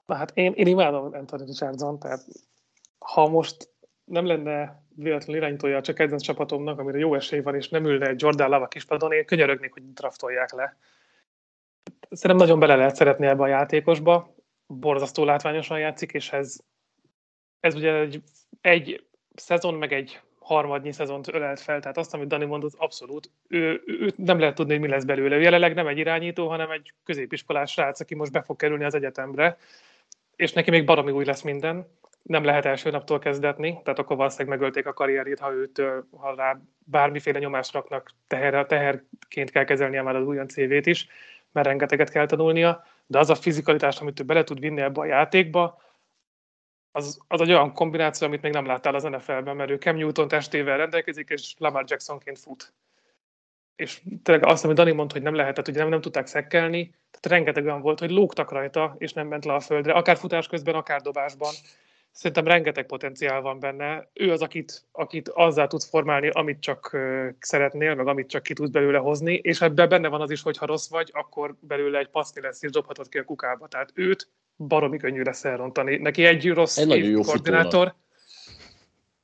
[0.05, 2.25] Na hát én, én imádom Anthony Richardson, tehát
[2.99, 3.69] ha most
[4.03, 8.21] nem lenne véletlenül irányítója csak kedvenc csapatomnak, amire jó esély van, és nem ülne egy
[8.21, 10.77] Jordan Lava kispadon, én könyörögnék, hogy draftolják le.
[12.09, 14.35] Szerintem nagyon bele lehet szeretni ebbe a játékosba,
[14.65, 16.59] borzasztó látványosan játszik, és ez,
[17.59, 18.23] ez ugye egy,
[18.61, 20.21] egy szezon, meg egy
[20.53, 23.29] harmadnyi szezont ölelt fel, tehát azt, amit Dani mondott, abszolút.
[23.47, 25.35] Ő, ő, nem lehet tudni, hogy mi lesz belőle.
[25.35, 28.95] Ő jelenleg nem egy irányító, hanem egy középiskolás srác, aki most be fog kerülni az
[28.95, 29.57] egyetemre,
[30.35, 31.87] és neki még baromi új lesz minden.
[32.21, 35.81] nem lehet első naptól kezdetni, tehát akkor valószínűleg megölték a karrierét, ha őt,
[36.17, 41.07] ha rá bármiféle nyomást raknak, teher, teherként kell kezelnie már az újon CV-t is,
[41.51, 45.05] mert rengeteget kell tanulnia, de az a fizikalitás, amit ő bele tud vinni ebbe a
[45.05, 45.81] játékba,
[46.91, 50.27] az, az egy olyan kombináció, amit még nem láttál az NFL-ben, mert ő Cam Newton
[50.27, 52.73] testével rendelkezik, és Lamar Jacksonként fut.
[53.75, 57.25] És tényleg azt, amit Dani mondta, hogy nem lehetett, hogy nem, nem tudták szekkelni, tehát
[57.37, 60.75] rengeteg olyan volt, hogy lógtak rajta, és nem ment le a földre, akár futás közben,
[60.75, 61.53] akár dobásban.
[62.11, 64.09] Szerintem rengeteg potenciál van benne.
[64.13, 66.97] Ő az, akit, akit azzá tudsz formálni, amit csak
[67.39, 70.57] szeretnél, meg amit csak ki tudsz belőle hozni, és ebben benne van az is, hogy
[70.57, 73.67] ha rossz vagy, akkor belőle egy passzni lesz, és dobhatod ki a kukába.
[73.67, 75.97] Tehát őt baromi könnyű lesz elrontani.
[75.97, 77.69] Neki egy rossz egy nagyon jó koordinátor.
[77.69, 77.99] Futónak.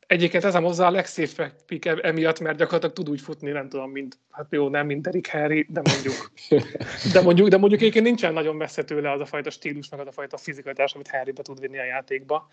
[0.07, 4.17] Egyébként ezem hozzá a legszép pick emiatt, mert gyakorlatilag tud úgy futni, nem tudom, mint,
[4.31, 6.31] hát jó, nem mint Derek Harry, de mondjuk,
[7.13, 10.07] de mondjuk, de mondjuk egyébként nincsen nagyon messze tőle az a fajta stílus, meg az
[10.07, 12.49] a fajta fizikalitás, amit Harry be tud vinni a játékba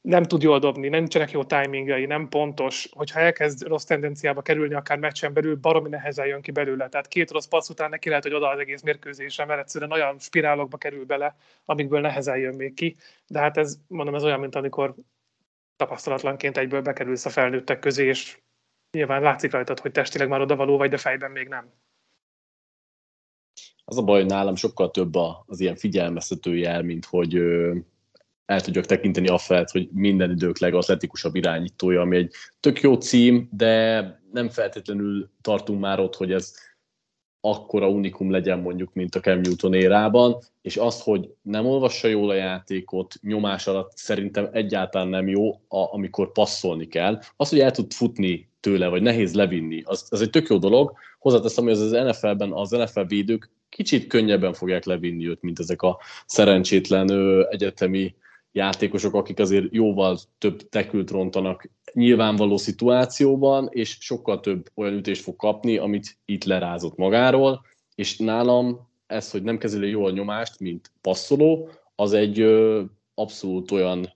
[0.00, 4.98] nem tud jól dobni, nincsenek jó timingjai, nem pontos, hogyha elkezd rossz tendenciába kerülni, akár
[4.98, 6.88] meccsen belül, baromi nehezen jön ki belőle.
[6.88, 10.18] Tehát két rossz passz után neki lehet, hogy oda az egész mérkőzésre, mert egyszerűen olyan
[10.18, 12.96] spirálokba kerül bele, amikből nehezen jön még ki.
[13.26, 14.94] De hát ez, mondom, ez olyan, mint amikor
[15.76, 18.38] tapasztalatlanként egyből bekerülsz a felnőttek közé, és
[18.90, 21.72] nyilván látszik rajtad, hogy testileg már odavaló vagy, de fejben még nem.
[23.84, 25.14] Az a baj, hogy nálam sokkal több
[25.46, 27.42] az ilyen figyelmeztető jel, mint hogy
[28.48, 34.00] el tudjak tekinteni felett, hogy minden idők legatletikusabb irányítója, ami egy tök jó cím, de
[34.32, 36.54] nem feltétlenül tartunk már ott, hogy ez
[37.40, 42.30] akkora unikum legyen mondjuk, mint a Cam Newton érában, és azt, hogy nem olvassa jól
[42.30, 47.20] a játékot, nyomás alatt szerintem egyáltalán nem jó, a, amikor passzolni kell.
[47.36, 50.92] Az, hogy el tud futni tőle, vagy nehéz levinni, az, az egy tök jó dolog.
[51.18, 55.98] Hozzáteszem, hogy az NFL-ben az NFL védők kicsit könnyebben fogják levinni őt, mint ezek a
[56.26, 58.14] szerencsétlen ö, egyetemi
[58.52, 65.36] játékosok, akik azért jóval több tekült rontanak nyilvánvaló szituációban, és sokkal több olyan ütést fog
[65.36, 67.60] kapni, amit itt lerázott magáról,
[67.94, 72.82] és nálam ez, hogy nem kezeli jól a nyomást, mint passzoló, az egy ö,
[73.14, 74.12] abszolút olyan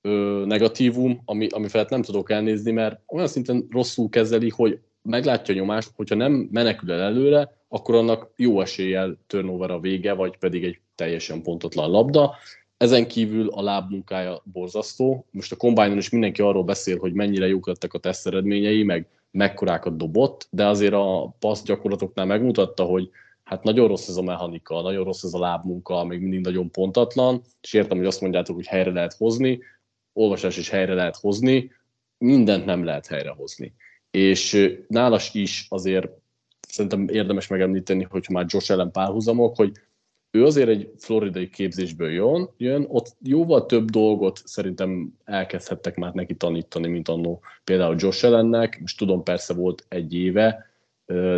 [0.00, 5.54] ö, negatívum, ami, ami felett nem tudok elnézni, mert olyan szinten rosszul kezeli, hogy meglátja
[5.54, 10.36] a nyomást, hogyha nem menekül el előre, akkor annak jó eséllyel turnover a vége, vagy
[10.36, 12.34] pedig egy teljesen pontatlan labda,
[12.78, 15.26] ezen kívül a lábmunkája borzasztó.
[15.30, 19.06] Most a kombájnon is mindenki arról beszél, hogy mennyire jók lettek a teszt eredményei, meg
[19.30, 23.10] mekkorákat dobott, de azért a passz gyakorlatoknál megmutatta, hogy
[23.44, 27.42] hát nagyon rossz ez a mechanika, nagyon rossz ez a lábmunka, még mindig nagyon pontatlan,
[27.60, 29.60] és értem, hogy azt mondjátok, hogy helyre lehet hozni,
[30.12, 31.70] olvasás is helyre lehet hozni,
[32.18, 33.74] mindent nem lehet helyrehozni.
[34.10, 36.08] És nálas is azért
[36.68, 39.72] szerintem érdemes megemlíteni, hogy már Josh ellen párhuzamok, hogy
[40.30, 46.34] ő azért egy floridai képzésből jön, jön, ott jóval több dolgot szerintem elkezdhettek már neki
[46.34, 48.80] tanítani, mint annó például Josh ellennek.
[48.80, 50.66] Most tudom, persze volt egy éve,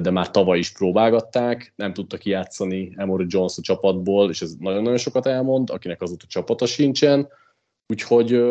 [0.03, 4.99] de már tavaly is próbálgatták, nem tudta kijátszani Emory Jones a csapatból, és ez nagyon-nagyon
[4.99, 7.28] sokat elmond, akinek azóta csapata sincsen,
[7.88, 8.43] úgyhogy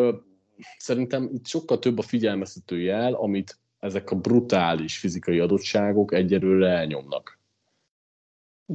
[0.78, 7.39] szerintem itt sokkal több a figyelmeztető jel, amit ezek a brutális fizikai adottságok egyelőre elnyomnak.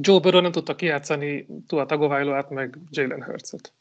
[0.00, 3.74] Joe Burrow nem tudta kijátszani Tua Tagovailoát, meg Jalen Hurts-et.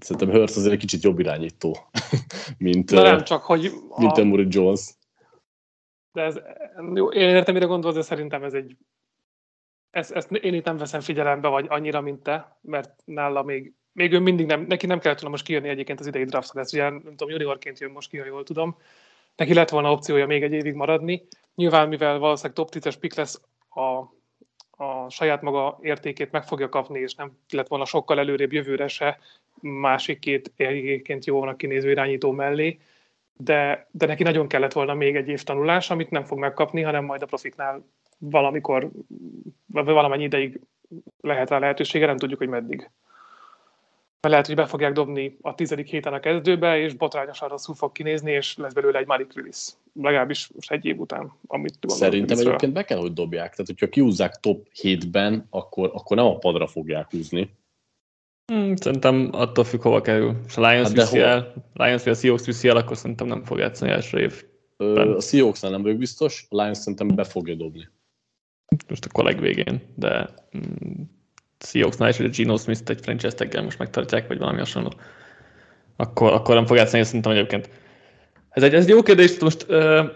[0.00, 1.76] Szerintem Hurts azért egy kicsit jobb irányító,
[2.58, 4.20] mint, Na nem, csak hogy mint a...
[4.20, 4.94] Emory Jones.
[6.12, 6.40] De ez,
[6.94, 8.76] jó, én értem, mire gondolsz, de szerintem ez egy
[9.96, 14.12] ezt, ezt én itt nem veszem figyelembe, vagy annyira, mint te, mert nála még, még
[14.12, 16.88] ő mindig nem, neki nem kellett volna most kijönni egyébként az idei draftra, ez ugye,
[16.88, 18.76] nem tudom, juniorként jön most ki, ha jól tudom.
[19.36, 21.22] Neki lett volna opciója még egy évig maradni,
[21.56, 23.80] Nyilván, mivel valószínűleg top 10-es pick lesz, a,
[24.84, 29.18] a saját maga értékét meg fogja kapni, és nem lett volna sokkal előrébb jövőre se
[29.60, 32.78] másik két egyébként jónak kinéző irányító mellé,
[33.36, 37.04] de, de neki nagyon kellett volna még egy év tanulás, amit nem fog megkapni, hanem
[37.04, 37.84] majd a profiknál
[38.18, 38.90] valamikor,
[39.66, 40.60] valamennyi ideig
[41.20, 42.90] lehet rá lehetősége, nem tudjuk, hogy meddig
[44.26, 47.92] mert lehet, hogy be fogják dobni a tizedik héten a kezdőbe, és botrányosan rosszul fog
[47.92, 49.66] kinézni, és lesz belőle egy Malik Willis.
[49.92, 53.50] Legalábbis most egy év után, amit Szerintem egyébként be kell, hogy dobják.
[53.50, 57.50] Tehát, hogyha kiúzzák top 7-ben, akkor, akkor nem a padra fogják húzni.
[58.52, 60.36] Hmm, szerintem attól függ, hova kerül.
[60.46, 63.44] És a Lions hát viszi el, Lions vagy a Seahawks viszi el, akkor szerintem nem
[63.44, 64.44] fog játszani első év.
[64.76, 67.88] Ö, a seahawks nem vagyok biztos, a Lions szerintem be fogja dobni.
[68.88, 71.02] Most akkor legvégén, de mm,
[71.66, 74.92] Seahawksnál is, hogy a Geno Smith-t egy franchise taggel most megtartják, vagy valami hasonló,
[75.96, 77.70] akkor, akkor nem fog játszani, szerintem egyébként.
[78.50, 80.06] Ez egy, ez egy jó kérdés, most uh,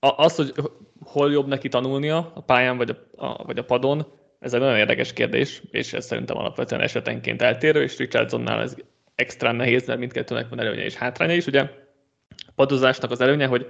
[0.00, 0.52] az, hogy
[1.00, 4.06] hol jobb neki tanulnia, a pályán vagy a, a, vagy a padon,
[4.38, 8.74] ez egy nagyon érdekes kérdés, és ez szerintem alapvetően esetenként eltérő, és Richardsonnál ez
[9.14, 11.46] extra nehéz, mert mindkettőnek van előnye és hátránya is.
[11.46, 11.60] Ugye
[12.28, 13.66] a padozásnak az előnye, hogy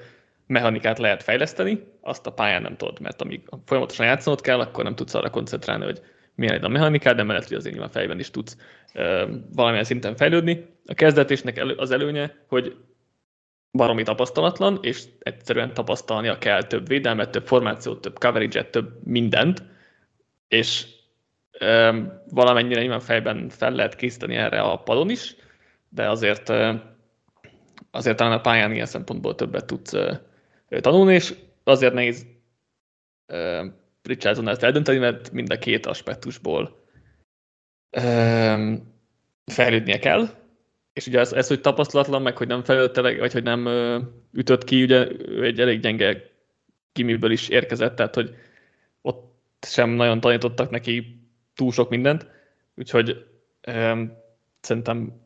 [0.46, 4.94] mechanikát lehet fejleszteni, azt a pályán nem tudod, mert amíg folyamatosan játszanod kell, akkor nem
[4.94, 6.00] tudsz arra koncentrálni, hogy
[6.36, 8.56] milyen a mechanikát, de mellett, hogy azért nyilván fejben is tudsz
[9.54, 10.66] valamilyen szinten fejlődni.
[10.86, 12.76] A kezdetésnek elő, az előnye, hogy
[13.72, 19.62] baromi tapasztalatlan, és egyszerűen tapasztalnia kell több védelmet, több formációt, több coverage több mindent,
[20.48, 20.86] és
[21.58, 25.36] ö, valamennyire nyilván fejben fel lehet készíteni erre a padon is,
[25.88, 26.72] de azért ö,
[27.90, 30.12] azért talán a pályán ilyen szempontból többet tudsz ö,
[30.80, 31.34] tanulni, és
[31.64, 32.26] azért nehéz
[34.06, 36.84] Richardson ezt eldönteni, mert mind a két aspektusból
[37.90, 38.74] ö,
[39.44, 40.28] fejlődnie kell,
[40.92, 43.68] és ugye ez, ez, hogy tapasztalatlan, meg hogy nem fejlődte, vagy hogy nem
[44.32, 45.06] ütött ki, ugye
[45.42, 46.30] egy elég gyenge
[46.92, 48.34] kimiből is érkezett, tehát hogy
[49.00, 49.34] ott
[49.66, 51.20] sem nagyon tanítottak neki
[51.54, 52.26] túl sok mindent,
[52.74, 53.26] úgyhogy
[53.60, 54.02] ö,
[54.60, 55.24] szerintem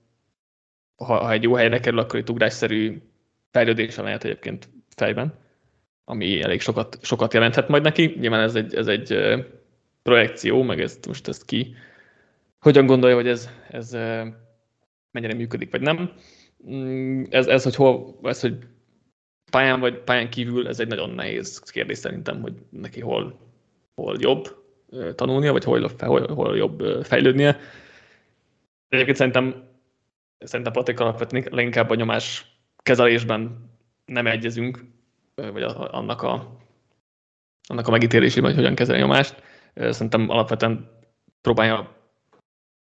[0.96, 3.02] ha, ha egy jó helyre kerül, akkor egy ugrásszerű
[3.50, 5.34] fejlődése lehet egyébként fejben,
[6.04, 8.16] ami elég sokat, sokat jelenthet majd neki.
[8.20, 9.18] Nyilván ez egy, ez egy
[10.02, 11.74] projekció, meg ezt most ezt ki
[12.60, 13.92] hogyan gondolja, hogy ez, ez
[15.10, 16.12] mennyire működik, vagy nem.
[16.70, 18.56] Mm, ez, ez, hogy hol, ez, hogy
[19.50, 23.38] pályán vagy pályán kívül, ez egy nagyon nehéz kérdés szerintem, hogy neki hol,
[23.94, 24.58] hol jobb
[25.14, 27.58] tanulnia, vagy hol, hol, hol jobb fejlődnie.
[28.88, 29.68] Egyébként szerintem,
[30.38, 33.70] szerintem Patrik alapvetően leginkább a nyomás kezelésben
[34.04, 34.84] nem egyezünk,
[35.52, 36.58] vagy annak a,
[37.68, 39.42] annak a megítélésében, hogy hogyan kezeli a nyomást.
[39.74, 40.90] Szerintem alapvetően
[41.40, 41.96] próbálja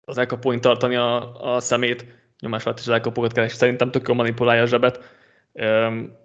[0.04, 2.06] az elkapóin tartani a, a szemét,
[2.40, 3.52] nyomás alatt is az elkapókat keres.
[3.52, 5.18] Szerintem tök manipulálja a zsebet.
[5.52, 6.16] Um,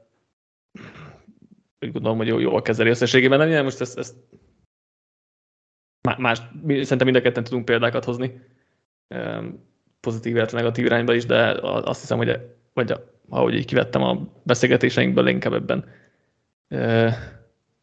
[1.80, 3.48] úgy gondolom, hogy jó, jól kezeli összességében.
[3.50, 4.16] Nem, most ezt, ezt
[6.18, 8.42] más, szerintem mind a ketten tudunk példákat hozni,
[9.16, 12.40] um, pozitív, illetve negatív irányba is, de azt hiszem, hogy
[12.74, 12.94] vagy
[13.30, 15.86] ahogy így kivettem a beszélgetéseinkből, inkább ebben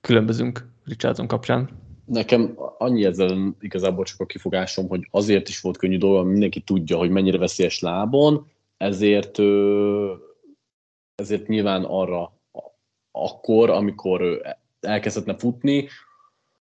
[0.01, 1.69] különbözünk Richardson kapcsán.
[2.05, 6.97] Nekem annyi ezzel igazából csak a kifogásom, hogy azért is volt könnyű dolga, mindenki tudja,
[6.97, 9.39] hogy mennyire veszélyes lábon, ezért,
[11.15, 12.33] ezért nyilván arra
[13.11, 14.41] akkor, amikor
[14.81, 15.89] elkezdhetne futni,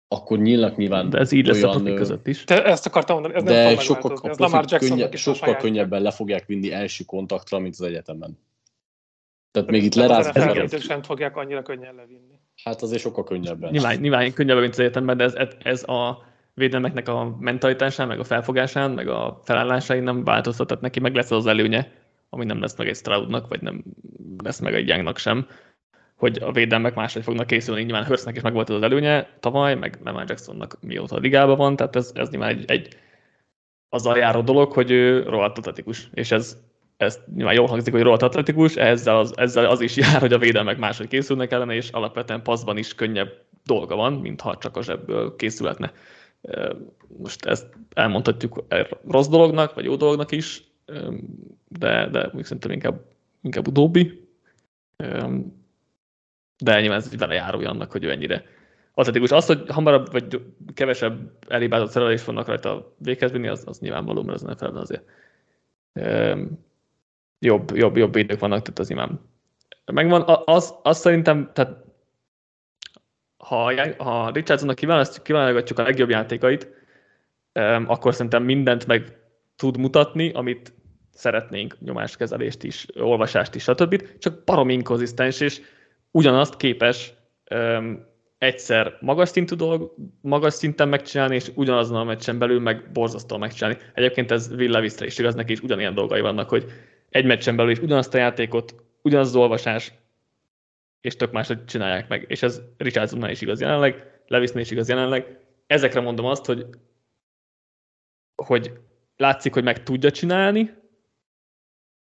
[0.09, 2.45] akkor nyílnak nyilván De ez így lesz olyan, a között is.
[2.45, 6.47] Te ezt akartam mondani, ez de nem sokkal, ez Lamar könnyebb, sokkal könnyebben le fogják
[6.47, 8.39] vinni első kontaktra, mint az egyetemen.
[9.55, 10.83] Tehát még itt leráz...
[10.83, 12.41] sem fogják annyira könnyen levinni.
[12.65, 13.71] Hát azért sokkal könnyebben.
[13.71, 16.25] Nyilván, nyilván könnyebben, mint az egyetemben, de ez, ez a
[16.55, 21.31] védelmeknek a mentalitásán, meg a felfogásán, meg a felállásain nem változtat, tehát neki meg lesz
[21.31, 21.93] az előnye,
[22.29, 23.85] ami nem lesz meg egy Stroudnak, vagy nem
[24.43, 25.47] lesz meg egy Youngnak sem,
[26.15, 27.83] hogy a védelmek máshogy fognak készülni.
[27.83, 31.77] Nyilván Hurstnek is meg volt az előnye tavaly, meg Lamar Jacksonnak mióta a ligában van,
[31.77, 32.97] tehát ez, ez nyilván egy, egy
[33.89, 36.57] azzal járó dolog, hogy ő rohadt atletikus, és ez
[36.97, 40.39] ez nyilván jól hangzik, hogy rohadt atletikus, ezzel az, ezzel az is jár, hogy a
[40.39, 44.83] védelmek máshogy készülnek ellene, és alapvetően passzban is könnyebb dolga van, mint ha csak a
[44.83, 45.93] zsebből készülhetne.
[47.19, 48.65] Most ezt elmondhatjuk
[49.09, 50.65] rossz dolognak, vagy jó dolognak is,
[51.69, 53.01] de, de úgy szerintem inkább,
[53.43, 54.29] inkább utóbbi.
[56.59, 58.45] De nyilván ez vele járója annak, hogy ő ennyire
[58.95, 59.31] atletikus.
[59.31, 60.41] Az, hogy hamarabb vagy
[60.75, 65.05] kevesebb elibázott szerelés vannak rajta véghez vinni, az, az nyilvánvaló, mert az NFL azért
[67.45, 69.21] jobb, jobb, jobb idők vannak, tehát az imám
[69.93, 70.43] megvan.
[70.45, 71.85] Az, az szerintem, tehát
[73.37, 74.77] ha, ha Richardsonnak
[75.23, 76.69] kiválasztjuk a legjobb játékait,
[77.87, 79.19] akkor szerintem mindent meg
[79.57, 80.73] tud mutatni, amit
[81.13, 84.19] szeretnénk, nyomáskezelést is, olvasást is, stb.
[84.19, 85.61] Csak barom inkonzisztens, és
[86.11, 87.13] ugyanazt képes
[87.55, 88.07] um,
[88.39, 93.79] egyszer magas, szintű dolog, magas szinten megcsinálni, és ugyanazon a meccsen belül meg borzasztóan megcsinálni.
[93.95, 96.65] Egyébként ez Will Levis-re is igaz, neki is ugyanilyen dolgai vannak, hogy
[97.15, 99.93] egy meccsen belül is ugyanazt a játékot, ugyanaz az olvasás,
[101.01, 102.25] és tök máshogy csinálják meg.
[102.29, 105.39] És ez Richardsonnál is igaz jelenleg, Levisnél is igaz jelenleg.
[105.67, 106.67] Ezekre mondom azt, hogy,
[108.35, 108.73] hogy
[109.17, 110.75] látszik, hogy meg tudja csinálni,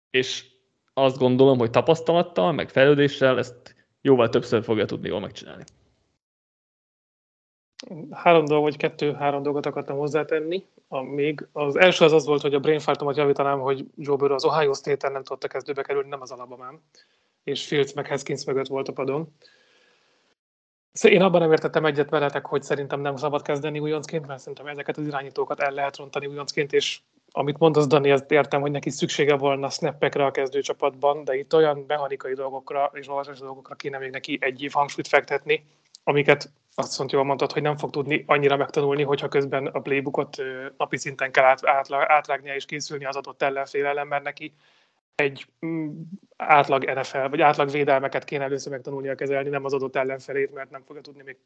[0.09, 0.45] és
[0.93, 5.63] azt gondolom, hogy tapasztalattal, meg fejlődéssel ezt jóval többször fogja tudni jól megcsinálni.
[8.11, 10.65] Három dolog, vagy kettő-három dolgot akartam hozzátenni.
[10.87, 14.45] A, még az első az az volt, hogy a brainfartomat javítanám, hogy Joe Burrow az
[14.45, 16.81] Ohio State-en nem tudta kezdőbe kerülni, nem az Alabamán,
[17.43, 19.33] és Fields meg Haskins mögött volt a padon.
[20.91, 24.67] Szóval én abban nem értettem egyet veletek, hogy szerintem nem szabad kezdeni újoncként, mert szerintem
[24.67, 26.99] ezeket az irányítókat el lehet rontani újoncként, és
[27.31, 31.83] amit mondasz, Dani, ezt értem, hogy neki szüksége volna snappekre a kezdőcsapatban, de itt olyan
[31.87, 35.65] mechanikai dolgokra és olvasási dolgokra kéne még neki egy év hangsúlyt fektetni,
[36.03, 40.37] amiket azt mondta, jól mondtad, hogy nem fog tudni annyira megtanulni, hogyha közben a playbookot
[40.77, 44.53] napi szinten kell át, át, átrágnia és készülni az adott ellenfél ellen, mert neki
[45.15, 46.01] egy mm,
[46.37, 50.83] átlag NFL, vagy átlag védelmeket kéne először megtanulnia kezelni, nem az adott ellenfelét, mert nem
[50.85, 51.37] fogja tudni még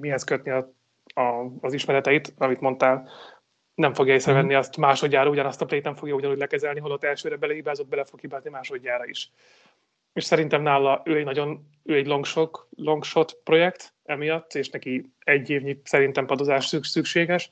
[0.00, 0.72] mihez kötni a,
[1.14, 3.08] a, az ismereteit, amit mondtál.
[3.74, 4.56] Nem fogja észrevenni mhm.
[4.56, 8.50] azt másodjára, ugyanazt a plét nem fogja ugyanúgy lekezelni, holott elsőre belehibázott, bele fog hibázni
[8.50, 9.30] másodjára is.
[10.12, 14.68] És szerintem nála ő egy nagyon, ő egy long shot, long shot projekt emiatt, és
[14.68, 17.50] neki egy évnyi szerintem padozás szükséges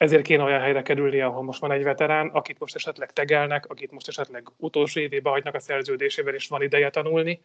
[0.00, 3.90] ezért kéne olyan helyre kerülni, ahol most van egy veterán, akit most esetleg tegelnek, akit
[3.90, 7.40] most esetleg utolsó évébe hagynak a szerződésével, és van ideje tanulni.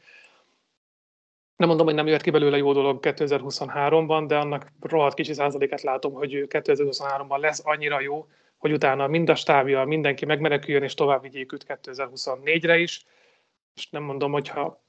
[1.55, 5.81] Nem mondom, hogy nem jött ki belőle jó dolog 2023-ban, de annak rohadt kicsi százaléket
[5.81, 8.27] látom, hogy ő 2023-ban lesz annyira jó,
[8.57, 13.05] hogy utána mind a stábja, mindenki megmeneküljön, és tovább vigyék őt 2024-re is.
[13.75, 14.84] És nem mondom, hogyha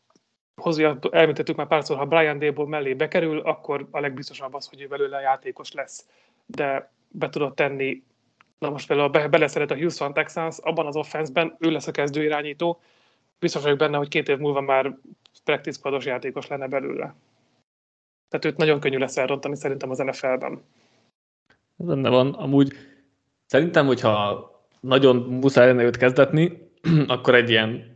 [0.62, 4.86] hozzá, elmítettük már párszor, ha Brian Dable mellé bekerül, akkor a legbiztosabb az, hogy ő
[4.86, 6.06] belőle játékos lesz.
[6.46, 8.02] De be tudod tenni,
[8.58, 12.22] na most például be, beleszeret a Houston Texans, abban az offenszben ő lesz a kezdő
[12.22, 12.80] irányító,
[13.38, 14.98] biztos vagyok benne, hogy két év múlva már
[15.44, 17.14] practice squados játékos lenne belőle.
[18.28, 20.62] Tehát őt nagyon könnyű lesz elrontani szerintem az NFL-ben.
[21.76, 22.32] Benne van.
[22.32, 22.72] Amúgy
[23.46, 24.50] szerintem, hogyha
[24.80, 26.70] nagyon muszáj lenne őt kezdetni,
[27.06, 27.95] akkor egy ilyen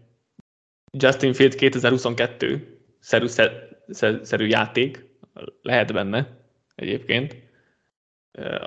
[0.90, 3.26] Justin Fields 2022 szerű,
[4.22, 5.04] szerű játék.
[5.62, 6.38] Lehet benne
[6.74, 7.36] egyébként.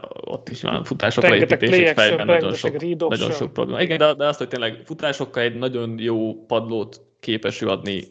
[0.09, 3.82] Ott is van futásokra építés, és fejben nagyon sok, nagyon sok probléma.
[3.82, 8.03] Igen, de, de azt, hogy tényleg futásokkal egy nagyon jó padlót képes ő adni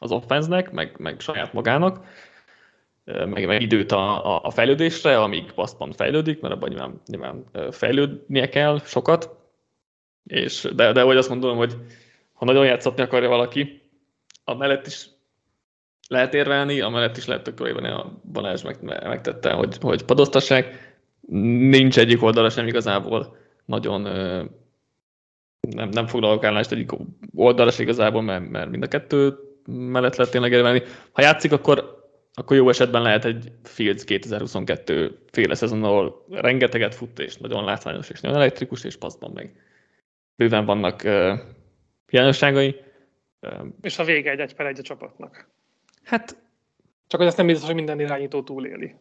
[0.00, 2.04] az offenznek, meg, meg saját magának,
[3.04, 8.48] meg, meg időt a, a, a fejlődésre, amíg Baszpan fejlődik, mert abban nyilván, nyilván fejlődnie
[8.48, 9.30] kell sokat,
[10.24, 11.76] és, de, de hogy azt mondom, hogy
[12.34, 13.82] ha nagyon játszatni akarja valaki,
[14.44, 15.06] amellett is
[16.08, 20.92] lehet érvelni, amellett is lehet tök a Balázs meg, megtette, hogy, hogy padoztassák.
[21.68, 24.00] Nincs egyik oldala sem igazából nagyon
[25.60, 26.90] nem, nem foglalok állást egyik
[27.34, 30.82] oldala sem igazából, mert, mert mind a kettő mellett lehet tényleg érvelni.
[31.12, 32.04] Ha játszik, akkor,
[32.34, 38.10] akkor jó esetben lehet egy Fields 2022 féle szezon, ahol rengeteget fut, és nagyon látványos,
[38.10, 39.52] és nagyon elektrikus, és passzban meg
[40.36, 41.02] bőven vannak
[42.06, 42.80] hiányosságai.
[43.80, 45.48] És a vége egy egy per egy a csapatnak.
[46.02, 46.42] Hát...
[47.06, 48.94] Csak hogy ezt nem biztos, hogy minden irányító túléli.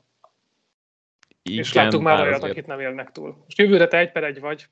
[1.42, 2.52] Igen, és láttuk már olyat, azért...
[2.52, 3.38] akit nem élnek túl.
[3.44, 4.68] Most jövőre te egy per egy vagy.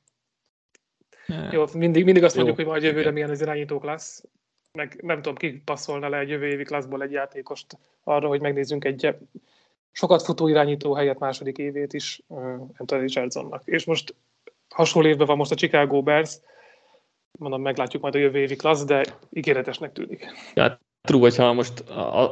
[1.25, 1.51] Ne.
[1.51, 2.43] Jó, mindig, mindig azt Jó.
[2.43, 3.13] mondjuk, hogy majd jövőre Igen.
[3.13, 4.23] milyen az irányító klassz.
[4.71, 8.85] Meg nem tudom, ki passzolna le egy jövő évi klasszból egy játékost arra, hogy megnézzünk
[8.85, 9.15] egy
[9.91, 12.21] sokat futó irányító helyett második évét is
[12.77, 13.61] Anthony Richardsonnak.
[13.65, 14.15] És most
[14.69, 16.39] hasonló évben van most a Chicago Bears,
[17.39, 20.25] mondom, meglátjuk majd a jövő évi klassz, de ígéretesnek tűnik.
[20.53, 21.79] Ja, true, hogyha most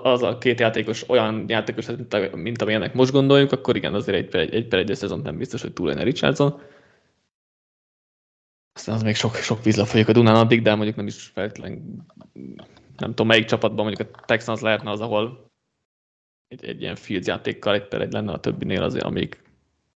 [0.03, 4.29] az a két játékos olyan játékos, mint, mint amilyenek most gondoljuk, akkor igen, azért egy
[4.29, 6.61] per egy, egy, per egy szezon nem biztos, hogy túl lenne Richardson.
[8.73, 11.81] Aztán az még sok, sok vízlap folyik a Dunán addig, de mondjuk nem is feltétlenül,
[12.97, 15.49] nem tudom melyik csapatban, mondjuk a Texans lehetne az, ahol
[16.47, 19.41] egy, egy ilyen field játékkal egy per egy lenne a többinél azért, amíg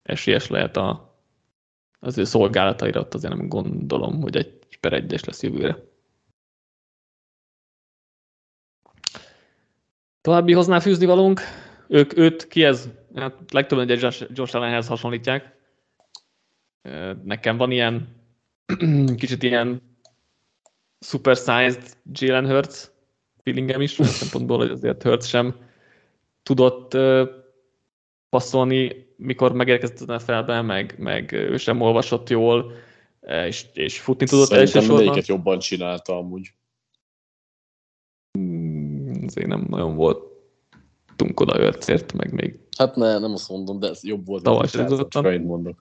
[0.04, 1.16] esélyes lehet a,
[2.00, 5.78] az ő szolgálataira, ott azért nem gondolom, hogy egy per egyes lesz jövőre.
[10.22, 11.42] További hoznál fűzni valunk?
[11.88, 12.90] Ők, őt ki ez?
[13.16, 14.02] Hát legtöbben egy
[14.34, 15.58] Josh Allenhez hasonlítják.
[17.24, 18.08] Nekem van ilyen
[19.22, 19.82] kicsit ilyen
[21.00, 22.92] supersized Jalen Hurts
[23.44, 25.56] feelingem is, szempontból, hogy azért Hurts sem
[26.44, 26.98] tudott
[28.30, 32.72] passzolni, mikor megérkezett a felbe, meg, meg ő sem olvasott jól,
[33.22, 35.24] és, és futni tudott Szerintem elsősorban.
[35.26, 36.54] jobban csinálta amúgy
[39.26, 42.60] azért nem nagyon voltunk oda ötszért, meg még...
[42.78, 44.44] Hát ne, nem azt mondom, de ez jobb volt.
[44.44, 45.80] Tavaly sem mondok.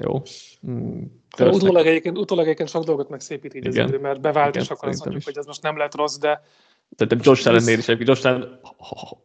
[0.00, 0.22] Jó.
[0.60, 1.22] Hmm.
[1.38, 3.84] Utólag egyébként, utólag egyébként sok dolgot megszépít így Igen.
[3.84, 5.24] az idő, mert bevált, Igen, és akkor azt mondjuk, is.
[5.24, 6.42] hogy ez most nem lett rossz, de
[6.96, 8.60] Szerintem Josh Allennél is, Josh Allen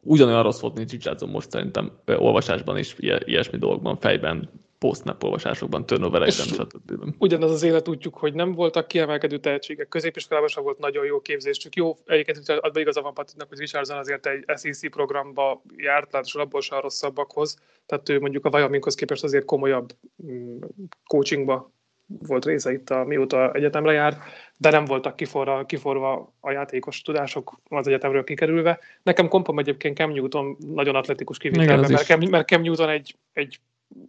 [0.02, 4.50] ugyanolyan rossz volt, mint Richardson most szerintem olvasásban is, ilyesmi dolgokban, fejben,
[4.80, 7.16] post olvasásokban, turnoverekben, stb.
[7.18, 11.76] Ugyanaz az élet útjuk, hogy nem voltak kiemelkedő tehetségek, középiskolában sem volt nagyon jó képzésük.
[11.76, 16.62] Jó, egyébként adban igaza van Patricknak, hogy Richardson azért egy SEC programba járt, látosan abból
[16.62, 19.96] sem rosszabbakhoz, tehát ő mondjuk a Wyominghoz képest azért komolyabb
[20.26, 20.58] mm,
[21.06, 21.74] coachingba
[22.08, 24.18] volt része itt, a, mióta egyetemre jár,
[24.58, 28.80] de nem voltak kiforva, kiforva a játékos tudások az egyetemről kikerülve.
[29.04, 33.60] Nekem kompom egyébként Cam Newton nagyon atletikus kivételben, mert Cam, mert Cam Newton egy, egy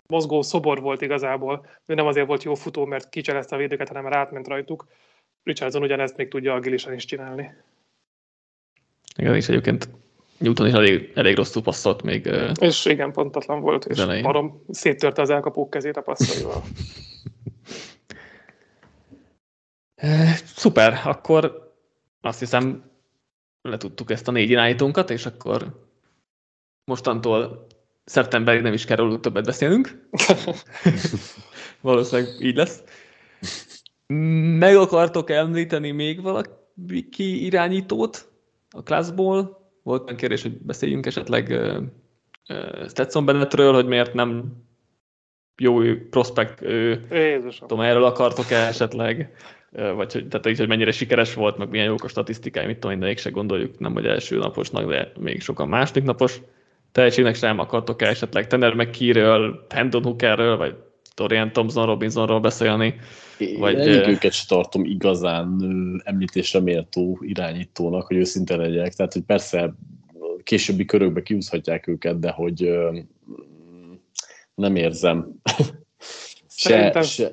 [0.06, 1.66] mozgó szobor volt igazából.
[1.86, 4.86] Ő nem azért volt jó futó, mert kicserezte a védőket, hanem átment rajtuk.
[5.42, 7.54] Richardson ugyanezt még tudja agilisan is csinálni.
[9.16, 9.88] Igen, és egyébként
[10.38, 12.30] Newton is elég, elég rosszul passzolt még.
[12.60, 14.22] És igen, pontatlan volt, és elején.
[14.22, 16.62] barom széttörte az elkapók kezét a passzaival.
[20.56, 21.74] Szuper, akkor
[22.20, 22.90] azt hiszem
[23.62, 25.84] letudtuk ezt a négy irányítónkat, és akkor
[26.84, 27.66] mostantól
[28.06, 30.08] szeptemberig nem is kell róluk többet beszélnünk.
[31.80, 32.82] Valószínűleg így lesz.
[34.58, 38.28] Meg akartok említeni még valaki irányítót
[38.70, 39.64] a klászból?
[39.82, 41.82] Volt olyan kérdés, hogy beszéljünk esetleg uh,
[42.48, 44.64] uh, Stetson Bennettről, hogy miért nem
[45.56, 45.80] jó
[46.10, 47.06] prospekt ő.
[47.10, 47.68] Jézusom.
[47.68, 49.34] Tudom, erről akartok-e esetleg?
[49.70, 52.98] vagy hogy, tehát így, hogy mennyire sikeres volt, meg milyen jók a statisztikái, mit tudom,
[52.98, 56.40] de se gondoljuk, nem hogy első naposnak, de még sokan második napos
[56.96, 60.74] tehetségnek sem akartok -e esetleg Tanner McKee-ről, Hendon Hookerről, vagy
[61.16, 62.94] Dorian Thompson Robinsonról beszélni.
[63.38, 65.60] Én vagy, őket sem tartom igazán
[66.04, 68.94] említésre méltó irányítónak, hogy őszinte legyek.
[68.94, 69.74] Tehát, hogy persze
[70.42, 72.70] későbbi körökbe kiúzhatják őket, de hogy
[74.54, 75.40] nem érzem.
[76.46, 77.02] Szerintem...
[77.02, 77.24] se,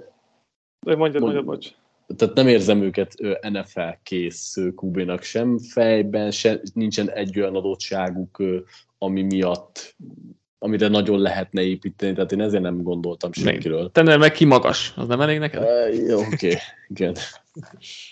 [0.85, 1.71] se, mondjad, mondjad, bocs
[2.17, 8.43] tehát nem érzem őket NFL kész QB-nak sem fejben, se, nincsen egy olyan adottságuk,
[9.03, 9.95] ami miatt
[10.63, 13.91] amire nagyon lehetne építeni, tehát én ezért nem gondoltam senkiről.
[13.91, 15.61] Te nem meg ki magas, az nem elég neked?
[15.61, 16.55] Uh, jó, oké, okay.
[16.87, 17.15] igen.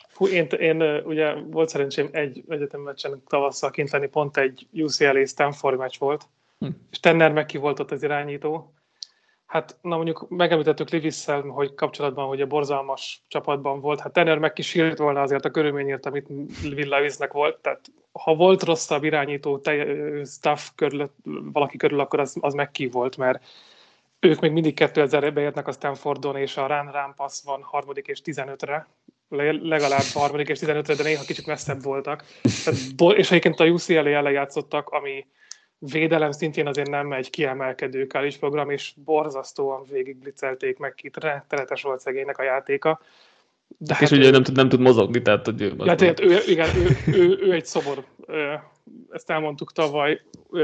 [0.08, 5.26] Fú, én, én, ugye volt szerencsém egy egyetem meccsen tavasszal kint lenni, pont egy UCLA
[5.26, 6.24] Stanford meccs volt,
[6.60, 6.68] hm.
[6.92, 8.74] és Tenner meg ki volt ott az irányító,
[9.52, 14.00] Hát, na mondjuk megemlítettük Livisszel, hogy kapcsolatban, hogy a borzalmas csapatban volt.
[14.00, 16.30] Hát Tenner meg kísért volna azért a körülményért, amit
[16.64, 17.58] Will Levisnek volt.
[17.58, 17.80] Tehát
[18.12, 19.86] ha volt rosszabb irányító te,
[20.26, 21.12] staff körül,
[21.54, 23.44] valaki körül, akkor az, az meg ki volt, mert
[24.20, 28.22] ők még mindig 2000-be érnek a Stanfordon, és a run run pass van harmadik és
[28.26, 28.88] 15-re,
[29.62, 32.24] legalább harmadik és 15-re, de néha kicsit messzebb voltak.
[32.64, 35.26] Tehát, és egyébként a UCLA ellen játszottak, ami
[35.82, 42.00] védelem szintjén azért nem egy kiemelkedő college program, és borzasztóan végigblicelték meg ki, rettenetes volt
[42.00, 43.00] szegénynek a játéka.
[43.78, 46.20] De hát, és ugye ő nem tud, nem tud mozogni, tehát hogy ő, ja, tehát
[46.20, 48.06] ő, igen, ő, ő, ő, egy szobor.
[49.12, 50.22] Ezt elmondtuk tavaly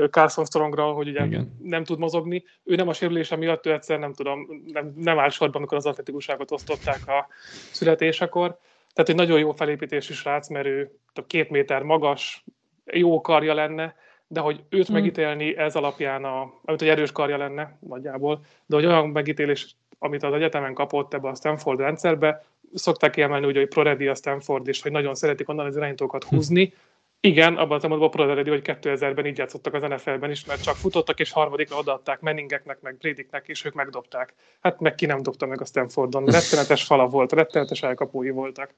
[0.09, 1.57] Carson Strongra, hogy ugye igen.
[1.63, 2.43] nem tud mozogni.
[2.63, 5.85] Ő nem a sérülése miatt, ő egyszer nem tudom, nem, nem áll sorban, amikor az
[5.85, 7.27] atletikuságot osztották a
[7.71, 8.57] születésekor.
[8.93, 10.91] Tehát egy nagyon jó felépítésű srác, mert ő
[11.27, 12.43] két méter magas,
[12.85, 13.95] jó karja lenne,
[14.27, 14.95] de hogy őt hmm.
[14.95, 20.23] megítélni ez alapján, a, amit egy erős karja lenne nagyjából, de hogy olyan megítélés, amit
[20.23, 24.81] az egyetemen kapott ebbe a Stanford rendszerbe, szokták kiemelni ugye, hogy ProReady a Stanford, és
[24.81, 26.35] hogy nagyon szeretik onnan az irányítókat hm.
[26.35, 26.73] húzni.
[27.19, 31.19] Igen, abban az szempontból ProReady, hogy 2000-ben így játszottak az NFL-ben is, mert csak futottak,
[31.19, 34.33] és harmadikra odaadták Menningeknek, meg Bradyknek, és ők megdobták.
[34.61, 36.25] Hát meg ki nem dobta meg a Stanfordon.
[36.35, 38.73] Rettenetes fala volt, rettenetes elkapói voltak.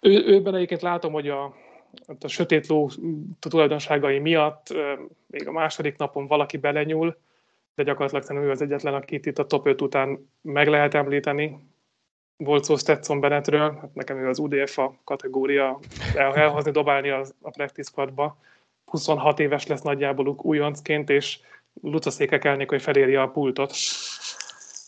[0.00, 1.54] Ő, őben egyébként látom, hogy a,
[2.20, 2.90] a sötét ló
[3.38, 4.74] tulajdonságai miatt
[5.26, 7.16] még a második napon valaki belenyúl,
[7.74, 11.58] de gyakorlatilag ő az egyetlen, akit itt a top 5 után meg lehet említeni.
[12.36, 15.78] Volt szó Stetson Bennettről, hát nekem ő az UDF a kategória
[16.14, 18.38] el, elhozni, dobálni az, a practice squadba.
[18.84, 21.38] 26 éves lesz nagyjából újoncként, és
[21.82, 23.70] lucaszékekelnék, hogy felérje a pultot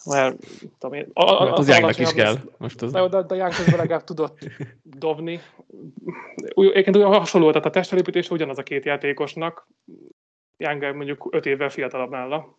[0.05, 0.37] mert
[0.79, 2.35] tudom én, a, a, hát az Jánknak is kell.
[2.57, 2.93] Most az...
[2.93, 4.39] De, de, Jánk közben legalább tudott
[4.83, 5.41] dobni.
[6.55, 9.69] Egyébként hasonló, tehát a testelépítés ugyanaz a két játékosnak.
[10.57, 12.57] Jánk mondjuk öt évvel fiatalabb nála.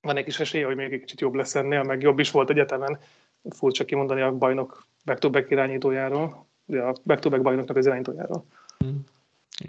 [0.00, 2.50] Van egy kis esélye, hogy még egy kicsit jobb lesz ennél, meg jobb is volt
[2.50, 2.98] egyetemen.
[3.50, 8.44] Furcsa kimondani a bajnok back-to-back irányítójáról, a back-to-back bajnoknak az irányítójáról.
[8.78, 9.04] Hmm.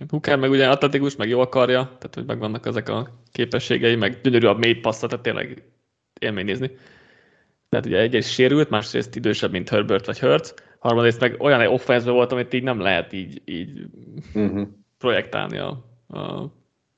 [0.10, 4.48] Hooker meg ugye atletikus, meg jó akarja, tehát hogy megvannak ezek a képességei, meg gyönyörű
[4.48, 5.64] a mély passza, tehát tényleg
[6.22, 6.72] élmény nézni.
[7.70, 12.12] Tehát ugye egyrészt sérült, másrészt idősebb, mint Herbert vagy Hurts, harmadrészt meg olyan egy offense
[12.12, 13.86] volt, amit így nem lehet így, így
[14.34, 14.68] uh-huh.
[14.98, 15.70] projektálni a,
[16.08, 16.52] a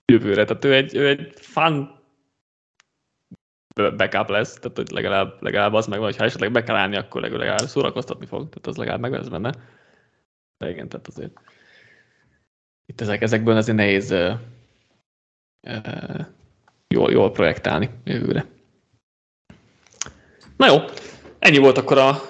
[0.06, 0.46] jövőre.
[0.46, 2.02] Tehát ő egy, ő egy fun
[3.76, 6.96] backup lesz, tehát hogy legalább, legalább az meg van, hogy ha esetleg be kell állni,
[6.96, 9.52] akkor legalább szórakoztatni fog, tehát az legalább meg lesz benne.
[10.58, 11.40] De igen, tehát azért
[12.86, 14.34] itt ezek, ezekből azért nehéz uh,
[15.68, 16.26] uh,
[16.88, 18.46] jól, jól projektálni jövőre.
[20.64, 20.80] Na jó,
[21.40, 22.22] ennyi volt akkor az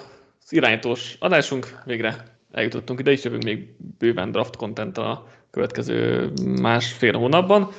[0.48, 1.82] irányítós adásunk.
[1.84, 6.30] Végre eljutottunk ide, és jövünk még bőven draft content a következő
[6.60, 7.70] másfél hónapban.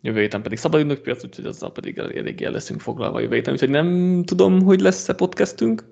[0.00, 3.52] Jövő héten pedig szabadidők piac, úgyhogy azzal pedig eléggé el leszünk foglalva jövő héten.
[3.52, 5.84] Úgyhogy nem tudom, hogy lesz-e podcastünk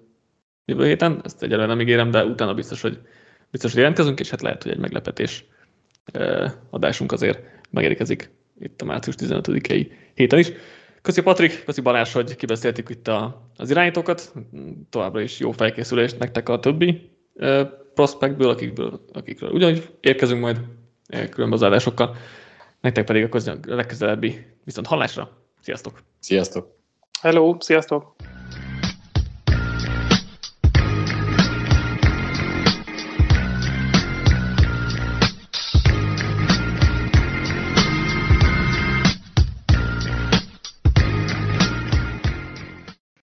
[0.65, 2.99] jövő héten, ezt egyelőre nem ígérem, de utána biztos, hogy
[3.51, 5.45] biztos, hogy jelentkezünk, és hát lehet, hogy egy meglepetés
[6.71, 10.53] adásunk azért megérkezik itt a március 15-i héten is.
[11.05, 14.33] Köszi Patrik, köszi Balázs, hogy kibeszéltük itt a, az irányítókat.
[14.91, 17.11] Továbbra is jó felkészülést nektek a többi
[17.95, 20.61] prospektből, akikből, akikről ugyanúgy érkezünk majd
[21.31, 22.17] különböző adásokkal.
[22.81, 25.31] Nektek pedig a legközelebbi viszont hallásra.
[25.61, 26.03] Sziasztok!
[26.19, 26.77] Sziasztok!
[27.21, 28.15] Hello, sziasztok!